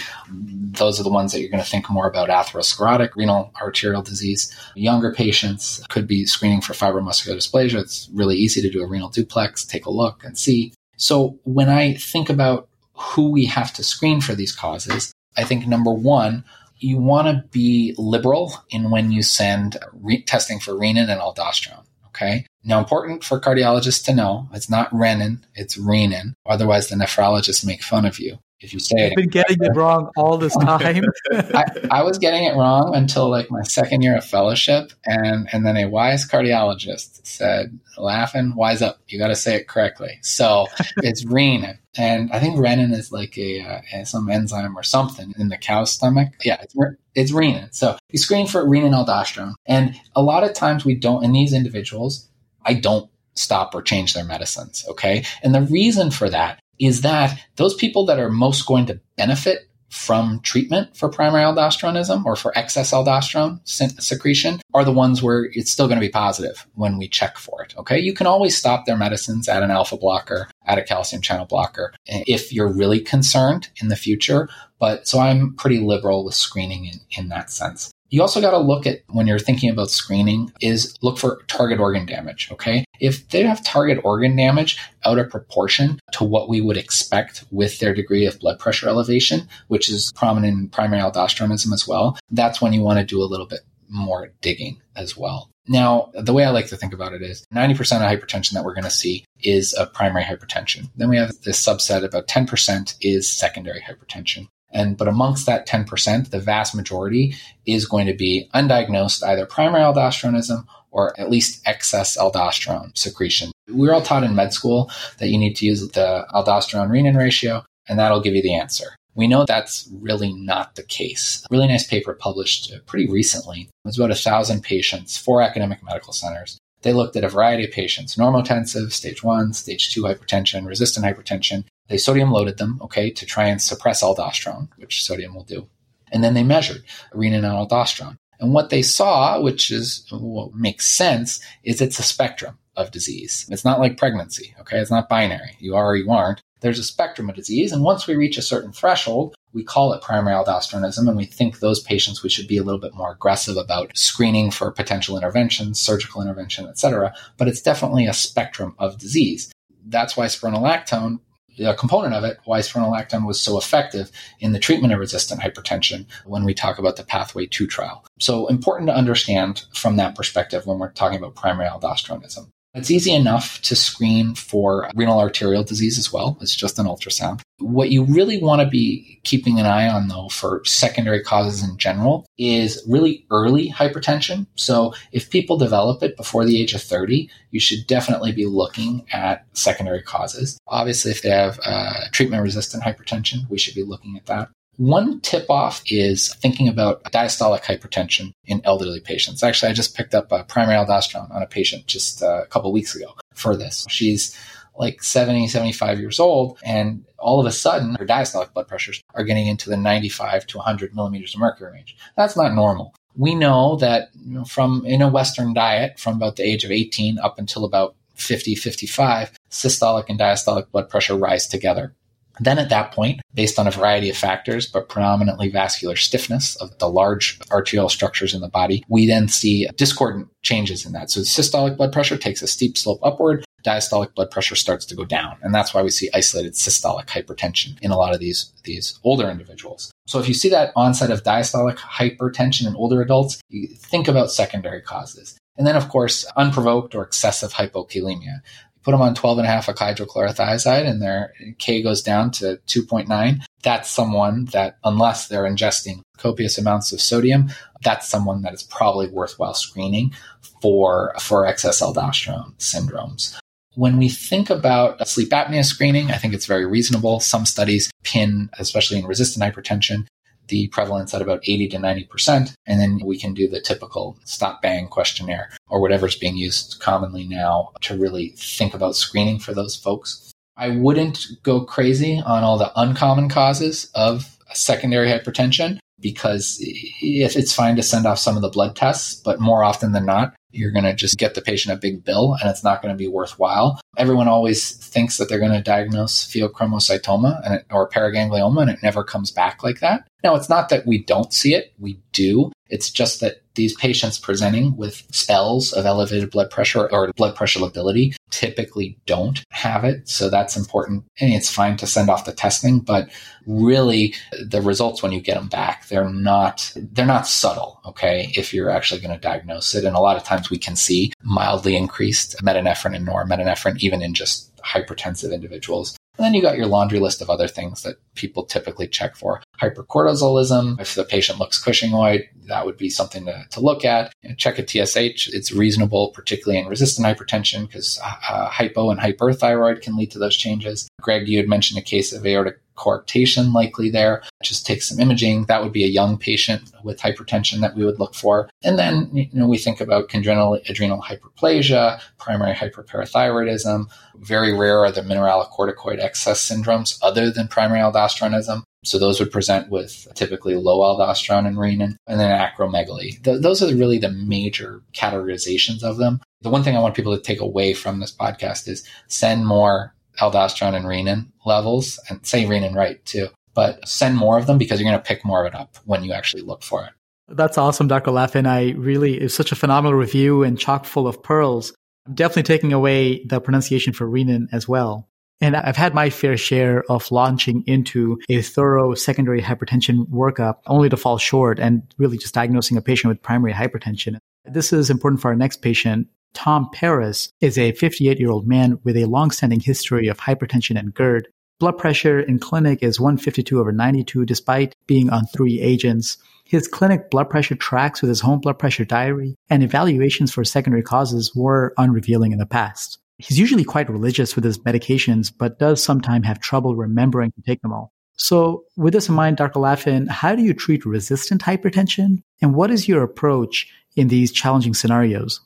those 0.77 1.01
are 1.01 1.03
the 1.03 1.11
ones 1.11 1.33
that 1.33 1.41
you're 1.41 1.51
going 1.51 1.63
to 1.63 1.69
think 1.69 1.89
more 1.89 2.07
about 2.07 2.29
atherosclerotic 2.29 3.17
renal 3.17 3.51
arterial 3.61 4.03
disease. 4.03 4.55
Younger 4.75 5.13
patients 5.13 5.83
could 5.89 6.07
be 6.07 6.27
screening 6.27 6.61
for 6.61 6.75
fibromuscular 6.75 7.37
dysplasia. 7.37 7.81
It's 7.81 8.11
really 8.13 8.37
easy 8.37 8.61
to 8.61 8.71
do 8.71 8.83
a 8.83 8.87
renal 8.87 9.09
duplex, 9.09 9.65
take 9.65 9.87
a 9.87 9.91
look 9.91 10.23
and 10.23 10.37
see. 10.37 10.75
So 10.97 11.39
when 11.45 11.71
I 11.71 11.95
think 11.95 12.29
about 12.29 12.69
who 12.95 13.31
we 13.31 13.47
have 13.47 13.73
to 13.75 13.83
screen 13.83 14.21
for 14.21 14.35
these 14.35 14.55
causes, 14.55 15.15
I 15.37 15.45
think 15.45 15.67
number 15.67 15.93
one, 15.93 16.45
you 16.79 16.99
want 16.99 17.29
to 17.29 17.49
be 17.51 17.95
liberal 17.97 18.53
in 18.69 18.91
when 18.91 19.13
you 19.13 19.23
send 19.23 19.79
re- 19.93 20.23
testing 20.23 20.59
for 20.59 20.73
renin 20.73 21.09
and 21.09 21.21
aldosterone. 21.21 21.85
Okay. 22.15 22.47
Now, 22.65 22.79
important 22.79 23.25
for 23.25 23.41
cardiologists 23.41 24.05
to 24.05 24.15
know, 24.15 24.49
it's 24.53 24.71
not 24.71 24.91
renin, 24.91 25.43
it's 25.55 25.79
renin. 25.79 26.35
Otherwise, 26.47 26.89
the 26.89 26.97
nephrologists 26.97 27.67
make 27.67 27.83
fun 27.83 28.05
of 28.05 28.21
you 28.21 28.39
if 28.63 28.73
you 28.73 28.79
say 28.79 29.07
it. 29.07 29.13
I've 29.13 29.17
been 29.17 29.29
getting 29.29 29.63
it 29.63 29.75
wrong 29.75 30.11
all 30.17 30.39
this 30.39 30.57
time. 30.61 31.05
I, 31.33 31.65
I, 31.91 32.03
was 32.03 32.19
getting 32.19 32.45
it 32.45 32.55
wrong 32.55 32.95
until 32.95 33.31
like 33.31 33.51
my 33.51 33.63
second 33.63 34.03
year 34.03 34.17
of 34.17 34.25
fellowship, 34.25 34.93
and 35.05 35.49
and 35.53 35.67
then 35.67 35.77
a 35.77 35.89
wise 35.89 36.29
cardiologist 36.29 37.27
said, 37.27 37.79
"Laffin, 37.99 38.55
wise 38.55 38.83
up, 38.83 39.01
you 39.09 39.19
got 39.19 39.29
to 39.29 39.37
say 39.37 39.57
it 39.57 39.69
correctly." 39.69 40.19
So 40.23 40.67
it's 40.99 41.25
renin, 41.25 41.79
and 41.97 42.33
I 42.33 42.41
think 42.41 42.57
rennin 42.57 42.93
is 42.93 43.13
like 43.13 43.37
a 43.37 43.83
uh, 43.93 44.05
some 44.05 44.31
enzyme 44.31 44.77
or 44.77 44.83
something 44.83 45.35
in 45.39 45.49
the 45.49 45.59
cow's 45.59 45.93
stomach. 45.93 46.29
Yeah, 46.45 46.59
it's 46.63 46.75
it's 47.15 47.33
renin. 47.33 47.75
So 47.75 47.99
you 48.11 48.19
screen 48.19 48.47
for 48.47 48.65
renin 48.65 48.93
aldosterone, 48.93 49.55
and 49.67 49.95
a 50.17 50.23
lot 50.23 50.45
of 50.45 50.55
times 50.55 50.85
we 50.85 50.95
don't. 50.95 51.25
In 51.25 51.33
these 51.33 51.53
individuals, 51.53 52.29
I 52.65 52.75
don't 52.75 53.11
stop 53.35 53.75
or 53.75 53.83
change 53.83 54.15
their 54.15 54.25
medicines. 54.25 54.85
Okay. 54.89 55.25
And 55.43 55.55
the 55.55 55.63
reason 55.63 56.11
for 56.11 56.29
that 56.31 56.61
is 56.79 57.03
that 57.03 57.39
those 57.57 57.75
people 57.75 58.05
that 58.07 58.19
are 58.19 58.31
most 58.31 58.67
going 58.67 58.87
to 58.87 59.01
benefit 59.17 59.69
from 59.93 60.41
treatment 60.41 60.97
for 60.97 61.11
primary 61.11 61.45
aldosteronism 61.45 62.25
or 62.25 62.35
for 62.35 62.57
excess 62.57 62.93
aldosterone 62.93 63.61
secretion 64.03 64.59
are 64.73 64.87
the 64.87 64.93
ones 64.93 65.23
where 65.23 65.51
it's 65.53 65.71
still 65.71 65.87
going 65.87 66.01
to 66.01 66.07
be 66.07 66.11
positive 66.11 66.67
when 66.75 66.97
we 66.97 67.07
check 67.07 67.37
for 67.37 67.63
it. 67.63 67.75
Okay. 67.77 67.99
You 67.99 68.15
can 68.15 68.27
always 68.27 68.57
stop 68.57 68.87
their 68.87 68.97
medicines 68.97 69.51
at 69.51 69.63
an 69.63 69.71
alpha 69.71 69.99
blocker, 69.99 70.49
at 70.65 70.79
a 70.79 70.83
calcium 70.83 71.21
channel 71.21 71.45
blocker 71.45 71.93
eh, 72.09 72.25
if 72.27 72.55
you're 72.55 72.73
really 72.73 73.01
concerned 73.01 73.69
in 73.83 73.89
the 73.89 73.97
future. 73.97 74.49
But 74.79 75.07
so 75.07 75.19
I'm 75.19 75.55
pretty 75.57 75.79
liberal 75.79 76.25
with 76.25 76.35
screening 76.35 76.87
in, 76.87 77.01
in 77.11 77.29
that 77.29 77.51
sense. 77.51 77.93
You 78.13 78.21
also 78.21 78.43
got 78.43 78.51
to 78.51 78.59
look 78.59 78.87
at 78.87 79.01
when 79.09 79.27
you're 79.27 79.39
thinking 79.39 79.71
about 79.71 79.91
screening 79.91 80.53
is 80.61 80.95
look 81.01 81.17
for 81.17 81.41
target 81.47 81.81
organ 81.81 82.05
damage. 82.05 82.51
Okay. 82.53 82.85
If 83.01 83.27
they 83.31 83.43
have 83.43 83.65
target 83.65 84.01
organ 84.05 84.37
damage 84.37 84.79
out 85.07 85.19
of 85.19 85.31
proportion 85.31 85.99
to 86.13 86.23
what 86.23 86.47
we 86.47 86.61
would 86.61 86.77
expect 86.77 87.45
with 87.51 87.79
their 87.79 87.95
degree 87.95 88.27
of 88.27 88.39
blood 88.39 88.59
pressure 88.59 88.87
elevation, 88.87 89.49
which 89.69 89.89
is 89.89 90.13
prominent 90.15 90.53
in 90.53 90.69
primary 90.69 91.03
aldosteronism 91.03 91.73
as 91.73 91.89
well, 91.89 92.19
that's 92.31 92.61
when 92.61 92.75
you 92.75 92.83
want 92.83 92.99
to 92.99 93.05
do 93.07 93.23
a 93.23 93.25
little 93.25 93.47
bit 93.47 93.61
more 93.89 94.31
digging 94.43 94.79
as 94.95 95.17
well. 95.17 95.49
Now, 95.67 96.11
the 96.13 96.35
way 96.35 96.45
I 96.45 96.51
like 96.51 96.67
to 96.67 96.77
think 96.77 96.93
about 96.93 97.15
it 97.15 97.23
is 97.23 97.47
90% 97.55 97.81
of 97.81 98.21
hypertension 98.21 98.53
that 98.53 98.65
we're 98.65 98.75
going 98.75 98.85
to 98.85 98.91
see 98.91 99.25
is 99.41 99.75
a 99.79 99.87
primary 99.87 100.25
hypertension. 100.25 100.91
Then 100.97 101.09
we 101.09 101.17
have 101.17 101.31
this 101.45 101.65
subset, 101.65 102.05
about 102.05 102.27
10% 102.27 102.95
is 103.01 103.31
secondary 103.31 103.81
hypertension. 103.81 104.49
And 104.73 104.97
but 104.97 105.09
amongst 105.09 105.47
that 105.47 105.67
10%, 105.67 106.31
the 106.31 106.39
vast 106.39 106.75
majority 106.75 107.35
is 107.67 107.87
going 107.87 108.07
to 108.07 108.15
be 108.15 108.49
undiagnosed 108.55 109.23
either 109.23 109.47
primary 109.47 109.83
aldosteronism 109.83 110.67
or 110.91 111.19
at 111.19 111.31
least 111.31 111.63
excess 111.67 112.17
aldosterone 112.17 112.97
secretion. 112.97 113.51
We 113.69 113.89
are 113.89 113.95
all 113.95 114.03
taught 114.03 114.25
in 114.25 114.35
med 114.35 114.53
school 114.53 114.91
that 115.19 115.29
you 115.29 115.39
need 115.39 115.57
to 115.57 115.67
use 115.67 115.87
the 115.89 116.27
aldosterone 116.33 116.89
renin 116.89 117.17
ratio, 117.17 117.65
and 117.89 117.99
that'll 117.99 118.21
give 118.21 118.35
you 118.35 118.43
the 118.43 118.55
answer. 118.55 118.95
We 119.15 119.29
know 119.29 119.45
that's 119.45 119.89
really 119.93 120.33
not 120.33 120.75
the 120.75 120.83
case. 120.83 121.45
A 121.51 121.55
really 121.55 121.69
nice 121.69 121.87
paper 121.87 122.15
published 122.15 122.73
uh, 122.73 122.79
pretty 122.87 123.11
recently. 123.11 123.63
It 123.63 123.69
was 123.85 123.99
about 123.99 124.11
a 124.11 124.15
thousand 124.15 124.63
patients, 124.63 125.19
four 125.19 125.43
academic 125.43 125.83
medical 125.83 126.13
centers. 126.13 126.59
They 126.83 126.93
looked 126.93 127.17
at 127.17 127.25
a 127.25 127.29
variety 127.29 127.65
of 127.65 127.71
patients, 127.71 128.17
normotensive, 128.17 128.93
stage 128.93 129.23
one, 129.23 129.53
stage 129.53 129.93
two 129.93 130.03
hypertension, 130.03 130.67
resistant 130.67 131.07
hypertension, 131.07 131.65
they 131.89 131.99
sodium 131.99 132.31
loaded 132.31 132.59
them, 132.59 132.79
okay, 132.83 133.11
to 133.11 133.27
try 133.27 133.49
and 133.49 133.61
suppress 133.61 134.03
aldosterone, 134.03 134.69
which 134.77 135.05
sodium 135.05 135.35
will 135.35 135.45
do. 135.45 135.69
And 136.11 136.23
then 136.23 136.35
they 136.35 136.43
measured 136.43 136.85
renin 137.13 137.45
and 137.45 137.45
aldosterone. 137.45 138.17
And 138.41 138.55
what 138.55 138.71
they 138.71 138.83
saw, 138.83 139.41
which 139.41 139.71
is 139.71 140.07
what 140.11 140.55
makes 140.55 140.87
sense, 140.87 141.41
is 141.65 141.81
it's 141.81 141.99
a 141.99 142.03
spectrum 142.03 142.59
of 142.77 142.91
disease. 142.91 143.47
It's 143.51 143.65
not 143.65 143.79
like 143.79 143.99
pregnancy, 143.99 144.55
okay? 144.61 144.79
It's 144.79 144.91
not 144.91 145.09
binary. 145.09 145.57
You 145.59 145.77
are 145.77 145.91
or 145.91 145.97
you 145.97 146.11
aren't. 146.11 146.41
There's 146.61 146.79
a 146.79 146.85
spectrum 146.85 147.29
of 147.29 147.37
disease. 147.37 147.73
And 147.73 147.83
once 147.83 148.07
we 148.07 148.17
reach 148.17 148.39
a 148.39 148.43
certain 148.43 148.73
threshold, 148.73 149.35
we 149.53 149.63
call 149.63 149.93
it 149.93 150.03
primary 150.03 150.35
aldosteronism. 150.35 151.09
And 151.09 151.17
we 151.17 151.25
think 151.25 151.59
those 151.59 151.81
patients 151.81 152.23
we 152.23 152.29
should 152.29 152.49
be 152.49 152.59
a 152.59 152.63
little 152.63 152.81
bit 152.81 152.95
more 152.95 153.13
aggressive 153.13 153.57
about 153.57 153.97
screening 153.97 154.51
for 154.51 154.71
potential 154.71 155.17
interventions, 155.17 155.81
surgical 155.81 156.23
intervention, 156.23 156.67
et 156.69 156.79
cetera. 156.79 157.15
But 157.37 157.49
it's 157.49 157.63
definitely 157.63 158.07
a 158.07 158.15
spectrum 158.15 158.75
of 158.79 158.99
disease. 158.99 159.53
That's 159.87 160.17
why 160.17 160.27
spironolactone 160.27 161.21
a 161.59 161.75
component 161.75 162.15
of 162.15 162.25
it 162.25 162.39
why 162.45 162.61
spironolactone 162.61 163.27
was 163.27 163.41
so 163.41 163.59
effective 163.59 164.11
in 164.41 164.53
the 164.53 164.59
treatment 164.59 164.93
of 164.93 164.99
resistant 164.99 165.41
hypertension 165.41 166.07
when 166.25 166.45
we 166.45 166.55
talk 166.55 166.79
about 166.79 166.97
the 166.97 167.05
pathway 167.05 167.47
2 167.47 167.67
trial 167.67 168.05
so 168.19 168.47
important 168.47 168.89
to 168.89 168.95
understand 168.95 169.65
from 169.75 169.97
that 169.97 170.15
perspective 170.15 170.67
when 170.67 170.79
we're 170.79 170.91
talking 170.93 171.19
about 171.19 171.35
primary 171.35 171.69
aldosteronism 171.69 172.49
it's 172.75 172.91
easy 172.91 173.13
enough 173.13 173.61
to 173.63 173.77
screen 173.77 174.35
for 174.35 174.89
renal 174.95 175.21
arterial 175.21 175.63
disease 175.63 175.99
as 175.99 176.13
well. 176.13 176.39
It's 176.41 176.55
just 176.55 176.79
an 176.79 176.87
ultrasound. 176.87 177.43
What 177.59 177.91
you 177.91 178.05
really 178.05 178.43
want 178.43 178.63
to 178.63 178.69
be 178.69 179.21
keeping 179.25 179.61
an 179.61 179.67
eye 179.67 179.89
on, 179.89 180.09
though, 180.09 180.29
for 180.29 180.65
secondary 180.65 181.23
causes 181.23 181.63
in 181.63 181.77
general 181.77 182.27
is 182.39 182.83
really 182.89 183.27
early 183.31 183.71
hypertension. 183.71 184.47
So 184.57 184.95
if 185.13 185.31
people 185.31 185.59
develop 185.59 186.03
it 186.03 186.17
before 186.17 186.45
the 186.45 186.61
age 186.61 186.75
of 186.75 186.83
30, 186.83 187.29
you 187.51 187.61
should 187.61 187.87
definitely 187.87 188.33
be 188.33 188.47
looking 188.47 189.07
at 189.13 189.45
secondary 189.53 190.03
causes. 190.03 190.59
Obviously, 190.67 191.11
if 191.11 191.23
they 191.23 191.31
have 191.31 191.61
uh, 191.65 192.05
treatment 192.11 192.43
resistant 192.43 192.83
hypertension, 192.83 193.49
we 193.51 193.59
should 193.59 193.75
be 193.75 193.85
looking 193.85 194.17
at 194.17 194.27
that. 194.27 194.49
One 194.79 195.21
tip 195.21 195.51
off 195.51 195.83
is 195.87 196.35
thinking 196.37 196.67
about 196.67 197.05
diastolic 197.05 197.63
hypertension 197.63 198.33
in 198.47 198.63
elderly 198.65 199.01
patients. 199.01 199.43
Actually, 199.43 199.71
I 199.71 199.75
just 199.75 199.95
picked 199.95 200.15
up 200.15 200.33
a 200.33 200.45
primary 200.45 200.77
aldosterone 200.77 201.31
on 201.31 201.43
a 201.43 201.47
patient 201.47 201.87
just 201.87 202.23
uh, 202.23 202.43
a 202.43 202.47
couple 202.47 202.73
weeks 202.73 202.95
ago 202.95 203.15
for 203.35 203.55
this. 203.55 203.87
She's 203.91 204.37
like 204.79 205.03
70, 205.03 205.49
75 205.49 206.01
years 206.01 206.19
old, 206.19 206.59
and 206.65 207.05
all 207.19 207.39
of 207.39 207.47
a 207.47 207.53
sudden 207.53 207.97
her 207.97 208.07
diastolic 208.07 208.55
blood 208.55 208.67
pressures 208.67 209.03
are 209.15 209.25
getting 209.25 209.47
into 209.47 209.69
the 209.69 209.77
95 209.77 210.47
to 210.47 210.57
100 210.57 210.95
millimeters 210.95 211.35
of 211.35 211.41
mercury 211.41 211.73
range. 211.73 211.97
That's 212.17 212.37
not 212.37 212.55
normal. 212.55 212.95
We 213.15 213.35
know 213.35 213.77
that 213.77 214.09
from 214.49 214.87
in 214.87 215.03
a 215.03 215.09
Western 215.09 215.53
diet, 215.53 215.99
from 215.99 216.17
about 216.17 216.37
the 216.37 216.45
age 216.45 216.65
of 216.65 216.71
18 216.71 217.19
up 217.19 217.39
until 217.39 217.67
about 217.67 217.95
50, 218.15 218.55
55, 218.55 219.33
systolic 219.51 220.07
and 220.09 220.19
diastolic 220.19 220.71
blood 220.71 220.89
pressure 220.89 221.17
rise 221.17 221.47
together. 221.47 221.95
Then 222.41 222.59
at 222.59 222.71
that 222.71 222.93
point, 222.93 223.21
based 223.35 223.59
on 223.59 223.67
a 223.67 223.71
variety 223.71 224.09
of 224.11 224.17
factors, 224.17 224.67
but 224.67 224.89
predominantly 224.89 225.51
vascular 225.51 225.97
stiffness 225.97 226.57
of 226.57 226.77
the 226.79 226.89
large 226.89 227.39
arterial 227.51 227.89
structures 227.89 228.35
in 228.35 228.41
the 228.41 228.49
body, 228.49 228.85
we 228.89 229.07
then 229.07 229.29
see 229.29 229.69
discordant 229.77 230.29
changes 230.43 230.87
in 230.87 230.93
that. 230.93 231.11
So 231.11 231.21
systolic 231.21 231.77
blood 231.77 231.93
pressure 231.93 232.17
takes 232.17 232.43
a 232.43 232.47
steep 232.47 232.77
slope 232.77 233.01
upward, 233.03 233.45
diastolic 233.65 234.15
blood 234.15 234.31
pressure 234.31 234.57
starts 234.57 234.85
to 234.87 234.97
go 234.97 235.05
down. 235.05 235.37
And 235.43 235.55
that's 235.55 235.73
why 235.73 235.83
we 235.83 235.91
see 235.91 236.11
isolated 236.15 236.55
systolic 236.55 237.07
hypertension 237.07 237.79
in 237.81 237.91
a 237.91 237.97
lot 237.97 238.15
of 238.15 238.21
these, 238.21 238.53
these 238.65 238.99
older 239.05 239.31
individuals. 239.31 239.93
So 240.07 240.19
if 240.19 240.29
you 240.29 240.35
see 240.35 240.49
that 240.49 240.73
onset 240.75 241.11
of 241.11 241.23
diastolic 241.23 241.77
hypertension 241.77 242.67
in 242.67 242.75
older 242.75 243.01
adults, 243.01 243.41
you 243.49 243.69
think 243.69 244.09
about 244.09 244.31
secondary 244.31 244.81
causes. 244.81 245.39
And 245.57 245.67
then, 245.67 245.77
of 245.77 245.89
course, 245.89 246.25
unprovoked 246.37 246.95
or 246.95 247.03
excessive 247.05 247.53
hypokalemia 247.53 248.41
put 248.83 248.93
them 248.93 249.01
on 249.01 249.15
12 249.15 249.39
and 249.39 249.47
a 249.47 249.51
half 249.51 249.69
of 249.69 249.77
hydrochlorothiazide 249.77 250.87
and 250.87 251.01
their 251.01 251.33
K 251.59 251.83
goes 251.83 252.03
down 252.03 252.31
to 252.33 252.59
2.9, 252.67 253.43
that's 253.63 253.91
someone 253.91 254.47
that, 254.47 254.79
unless 254.85 255.29
they're 255.29 255.45
ingesting 255.45 256.01
copious 256.19 256.59
amounts 256.59 256.93
of 256.93 257.01
sodium, 257.01 257.51
that's 257.83 258.09
someone 258.09 258.43
that 258.43 258.55
is 258.55 258.63
probably 258.63 259.09
worthwhile 259.09 259.55
screening 259.55 260.13
for, 260.61 261.15
for 261.21 261.47
excess 261.47 261.81
aldosterone 261.81 262.55
syndromes. 262.59 263.37
When 263.75 263.97
we 263.97 264.09
think 264.09 264.51
about 264.51 265.07
sleep 265.09 265.31
apnea 265.31 265.65
screening, 265.65 266.11
I 266.11 266.19
think 266.19 266.35
it's 266.35 266.47
very 266.47 266.67
reasonable. 266.67 267.21
Some 267.21 267.47
studies 267.47 267.91
pin, 268.05 268.51
especially 268.59 268.99
in 268.99 269.07
resistant 269.07 269.43
hypertension, 269.43 270.07
the 270.53 270.69
prevalence 270.69 271.15
at 271.15 271.23
about 271.23 271.41
80 271.45 271.69
to 271.69 271.79
90%. 271.79 272.53
And 272.67 272.79
then 272.79 273.01
we 273.03 273.19
can 273.19 273.33
do 273.33 273.49
the 273.49 273.61
typical 273.61 274.19
stop 274.25 274.61
bang 274.61 274.87
questionnaire 274.87 275.49
or 275.71 275.81
whatever's 275.81 276.15
being 276.15 276.37
used 276.37 276.79
commonly 276.79 277.27
now 277.27 277.71
to 277.81 277.97
really 277.97 278.35
think 278.37 278.75
about 278.75 278.95
screening 278.95 279.39
for 279.39 279.55
those 279.55 279.75
folks. 279.75 280.31
I 280.59 280.69
wouldn't 280.69 281.27
go 281.43 281.65
crazy 281.65 282.23
on 282.25 282.45
all 282.45 282.59
the 282.59 282.71
uncommon 282.77 283.31
causes 283.31 283.91
of 283.95 284.37
secondary 284.53 285.09
hypertension 285.09 285.79
because 285.99 286.59
if 286.61 287.35
it's 287.35 287.55
fine 287.55 287.77
to 287.77 287.83
send 287.83 288.05
off 288.05 288.19
some 288.19 288.37
of 288.37 288.43
the 288.43 288.51
blood 288.51 288.77
tests, 288.77 289.15
but 289.15 289.41
more 289.41 289.65
often 289.65 289.93
than 289.93 290.05
not, 290.05 290.35
you're 290.53 290.71
going 290.71 290.85
to 290.85 290.95
just 290.95 291.19
get 291.19 291.35
the 291.35 291.43
patient 291.43 291.75
a 291.75 291.81
big 291.81 292.05
bill 292.05 292.37
and 292.41 292.51
it's 292.51 292.65
not 292.65 292.83
going 292.83 292.95
to 292.95 292.99
be 292.99 293.09
worthwhile. 293.09 293.81
Everyone 293.97 294.29
always 294.29 294.73
thinks 294.73 295.17
that 295.17 295.29
they're 295.29 295.39
going 295.39 295.53
to 295.53 295.63
diagnose 295.63 296.27
pheochromocytoma 296.27 297.41
and 297.45 297.65
or 297.71 297.89
paraganglioma 297.89 298.63
and 298.63 298.71
it 298.71 298.83
never 298.83 299.05
comes 299.05 299.31
back 299.31 299.63
like 299.63 299.81
that. 299.81 300.07
Now, 300.23 300.37
it's 300.37 300.49
not 300.49 300.69
that 300.69 300.87
we 300.87 301.03
don't 301.03 301.33
see 301.33 301.55
it, 301.55 301.73
we 301.79 302.01
do. 302.13 302.53
It's 302.73 302.91
just 302.91 303.21
that 303.21 303.43
these 303.55 303.75
patients 303.75 304.19
presenting 304.19 304.79
with 304.79 305.03
spells 305.15 305.75
of 305.75 305.85
elevated 305.85 306.31
blood 306.31 306.51
pressure 306.51 306.91
or 306.91 307.13
blood 307.13 307.37
pressure 307.37 307.61
lability 307.61 308.17
typically 308.31 308.97
don't 309.05 309.45
have 309.51 309.85
it. 309.85 310.09
So 310.09 310.31
that's 310.31 310.57
important. 310.57 311.05
And 311.21 311.35
it's 311.35 311.51
fine 311.51 311.77
to 311.77 311.87
send 311.87 312.09
off 312.09 312.25
the 312.25 312.33
testing, 312.33 312.81
but 312.81 313.11
really 313.47 314.15
the 314.43 314.63
results 314.63 315.03
when 315.03 315.13
you 315.13 315.21
get 315.21 315.35
them 315.35 315.49
back, 315.49 315.87
they're 315.89 316.09
not, 316.09 316.73
they're 316.75 317.05
not 317.05 317.27
subtle. 317.27 317.83
Okay. 317.85 318.33
If 318.37 318.55
you're 318.55 318.71
actually 318.71 319.03
going 319.03 319.15
to 319.15 319.21
diagnose 319.21 319.75
it. 319.75 319.85
And 319.85 319.95
a 319.95 320.01
lot 320.01 320.17
of 320.17 320.25
times 320.25 320.49
we 320.49 320.57
can 320.57 320.75
see 320.75 321.13
mildly 321.23 321.77
increased 321.77 322.37
metanephrine 322.43 322.97
and 322.97 323.07
norepinephrine, 323.07 323.77
even 323.81 324.01
in 324.01 324.15
just 324.15 324.49
hypertensive 324.65 325.35
individuals. 325.35 325.95
And 326.19 326.27
then 326.27 326.35
you 326.35 326.43
got 326.43 326.59
your 326.59 326.67
laundry 326.67 326.99
list 326.99 327.23
of 327.23 327.31
other 327.31 327.49
things 327.49 327.83
that 327.83 327.97
people 328.15 328.45
typically 328.45 328.87
check 328.87 329.17
for. 329.17 329.43
Hypercortisolism. 329.61 330.79
If 330.79 330.95
the 330.95 331.05
patient 331.05 331.39
looks 331.39 331.63
Cushingoid, 331.63 332.29
that 332.49 332.67
would 332.67 332.77
be 332.77 332.91
something 332.91 333.25
to, 333.25 333.47
to 333.51 333.61
look 333.61 333.85
at. 333.85 334.13
Check 334.37 334.59
a 334.59 334.67
TSH. 334.67 335.29
It's 335.33 335.53
reasonable, 335.53 336.11
particularly 336.11 336.61
in 336.61 336.69
resistant 336.69 337.07
hypertension, 337.07 337.67
because 337.67 337.99
uh, 338.05 338.13
uh, 338.29 338.49
hypo 338.49 338.91
and 338.91 339.01
hyperthyroid 339.01 339.81
can 339.81 339.97
lead 339.97 340.11
to 340.11 340.19
those 340.19 340.37
changes. 340.37 340.87
Greg, 341.01 341.29
you 341.29 341.39
had 341.39 341.49
mentioned 341.49 341.79
a 341.79 341.83
case 341.83 342.13
of 342.13 342.27
aortic 342.27 342.59
coarctation 342.77 343.53
likely 343.53 343.91
there. 343.91 344.23
Just 344.43 344.67
take 344.67 344.83
some 344.83 345.01
imaging. 345.01 345.45
That 345.45 345.63
would 345.63 345.73
be 345.73 345.85
a 345.85 345.89
young 345.89 346.19
patient 346.19 346.71
with 346.83 347.01
hypertension 347.01 347.61
that 347.61 347.75
we 347.75 347.85
would 347.85 347.99
look 347.99 348.15
for. 348.15 348.49
And 348.63 348.79
then, 348.79 349.11
you 349.13 349.29
know, 349.33 349.47
we 349.47 349.59
think 349.59 349.81
about 349.81 350.09
congenital 350.09 350.61
adrenal 350.69 351.03
hyperplasia, 351.03 352.01
primary 352.19 352.55
hyperparathyroidism. 352.55 353.87
Very 354.17 354.53
rare 354.53 354.85
are 354.85 354.93
the 354.93 355.03
mineralocorticoid 355.03 355.99
excess 356.01 356.49
syndromes 356.49 356.99
other 357.03 357.31
than 357.31 357.49
primary 357.49 357.81
aldosteronism. 357.81 358.63
So 358.85 358.99
those 358.99 359.21
would 359.21 359.31
present 359.31 359.71
with 359.71 360.09
typically 360.15 360.57
low 360.57 360.81
aldosterone 360.81 361.47
and 361.47 361.57
renin, 361.57 361.95
and 362.09 362.19
then 362.19 362.37
acromegaly. 362.37 363.23
Th- 363.23 363.41
those 363.41 363.63
are 363.63 363.73
really 363.75 363.99
the 363.99 364.11
major 364.11 364.83
categorizations 364.93 365.85
of 365.85 365.99
them. 365.99 366.21
The 366.41 366.51
one 366.51 366.65
thing 366.65 366.77
I 366.77 366.81
want 366.81 366.97
people 366.97 367.17
to 367.17 367.23
take 367.23 367.41
away 367.41 367.75
from 367.75 368.01
this 368.01 368.13
podcast 368.13 368.67
is 368.67 368.85
send 369.07 369.47
more 369.47 369.95
aldosterone 370.21 370.75
and 370.75 370.85
renin 370.85 371.27
levels 371.45 371.99
and 372.09 372.25
say 372.27 372.45
renin 372.45 372.75
right 372.75 373.05
too. 373.05 373.29
But 373.55 373.87
send 373.87 374.17
more 374.17 374.39
of 374.39 374.47
them 374.47 374.59
because 374.59 374.81
you're 374.81 374.91
going 374.91 375.01
to 375.01 375.07
pick 375.07 375.25
more 375.25 375.45
of 375.45 375.53
it 375.53 375.59
up 375.59 375.77
when 375.85 376.05
you 376.05 376.13
actually 376.13 376.43
look 376.43 376.63
for 376.63 376.85
it. 376.85 376.93
That's 377.29 377.59
awesome, 377.59 377.89
Dr. 377.89 378.11
Laffin. 378.11 378.47
I 378.47 378.71
really, 378.73 379.15
it's 379.15 379.35
such 379.35 379.53
a 379.53 379.57
phenomenal 379.57 379.99
review 379.99 380.43
and 380.43 380.59
chock 380.59 380.85
full 380.85 381.07
of 381.07 381.23
pearls. 381.23 381.73
I'm 382.07 382.15
definitely 382.15 382.43
taking 382.45 382.73
away 382.73 383.25
the 383.25 383.41
pronunciation 383.41 383.93
for 383.93 384.07
renin 384.07 384.49
as 384.53 384.67
well. 384.67 385.09
And 385.41 385.57
I've 385.57 385.77
had 385.77 385.93
my 385.93 386.09
fair 386.09 386.37
share 386.37 386.85
of 386.89 387.11
launching 387.11 387.65
into 387.67 388.21
a 388.29 388.43
thorough 388.43 388.95
secondary 388.95 389.43
hypertension 389.43 390.09
workup 390.09 390.59
only 390.67 390.89
to 390.89 390.97
fall 390.97 391.19
short 391.19 391.59
and 391.59 391.83
really 391.99 392.17
just 392.17 392.35
diagnosing 392.35 392.77
a 392.77 392.83
patient 392.83 393.09
with 393.09 393.23
primary 393.23 393.53
hypertension. 393.53 394.19
This 394.45 394.73
is 394.73 394.89
important 394.89 395.21
for 395.21 395.29
our 395.29 395.37
next 395.37 395.63
patient. 395.63 396.09
Tom 396.35 396.69
Paris 396.73 397.33
is 397.41 397.59
a 397.59 397.73
58 397.73 398.19
year 398.19 398.31
old 398.31 398.47
man 398.47 398.79
with 398.85 398.97
a 398.97 399.05
long-standing 399.05 399.61
history 399.61 400.09
of 400.09 400.19
hypertension 400.19 400.79
and 400.79 400.95
GERD. 400.95 401.29
Blood 401.59 401.79
pressure 401.79 402.21
in 402.21 402.39
clinic 402.39 402.83
is 402.83 402.99
152 402.99 403.61
over 403.61 403.71
92 403.71 404.25
despite 404.25 404.75
being 404.87 405.11
on 405.11 405.27
three 405.27 405.61
agents. 405.61 406.19
His 406.45 406.67
clinic 406.67 407.11
blood 407.11 407.31
pressure 407.31 407.55
tracks 407.55 408.03
with 408.03 408.09
his 408.09 408.21
home 408.21 408.41
blood 408.41 408.59
pressure 408.59 408.85
diary, 408.85 409.37
and 409.49 409.63
evaluations 409.63 410.33
for 410.33 410.45
secondary 410.45 410.83
causes 410.83 411.33
were 411.35 411.73
unrevealing 411.79 412.33
in 412.33 412.39
the 412.39 412.47
past. 412.47 412.99
He's 413.19 413.39
usually 413.39 413.63
quite 413.63 413.89
religious 413.89 414.35
with 414.35 414.45
his 414.45 414.59
medications, 414.59 415.33
but 415.37 415.61
does 415.61 415.83
sometimes 415.83 416.27
have 416.27 416.41
trouble 416.41 416.75
remembering 416.75 417.31
to 417.33 417.43
take 417.43 417.63
them 417.63 417.73
all. 417.73 417.93
So, 418.17 418.65
with 418.77 418.93
this 418.93 419.09
in 419.09 419.15
mind, 419.15 419.37
Dr. 419.37 419.61
Laffin, 419.61 420.09
how 420.09 420.35
do 420.35 420.43
you 420.43 420.55
treat 420.55 420.85
resistant 420.85 421.43
hypertension? 421.43 422.23
And 422.41 422.55
what 422.55 422.71
is 422.71 422.89
your 422.89 423.03
approach 423.03 423.73
in 423.97 424.09
these 424.09 424.33
challenging 424.33 424.75
scenarios? 424.75 425.41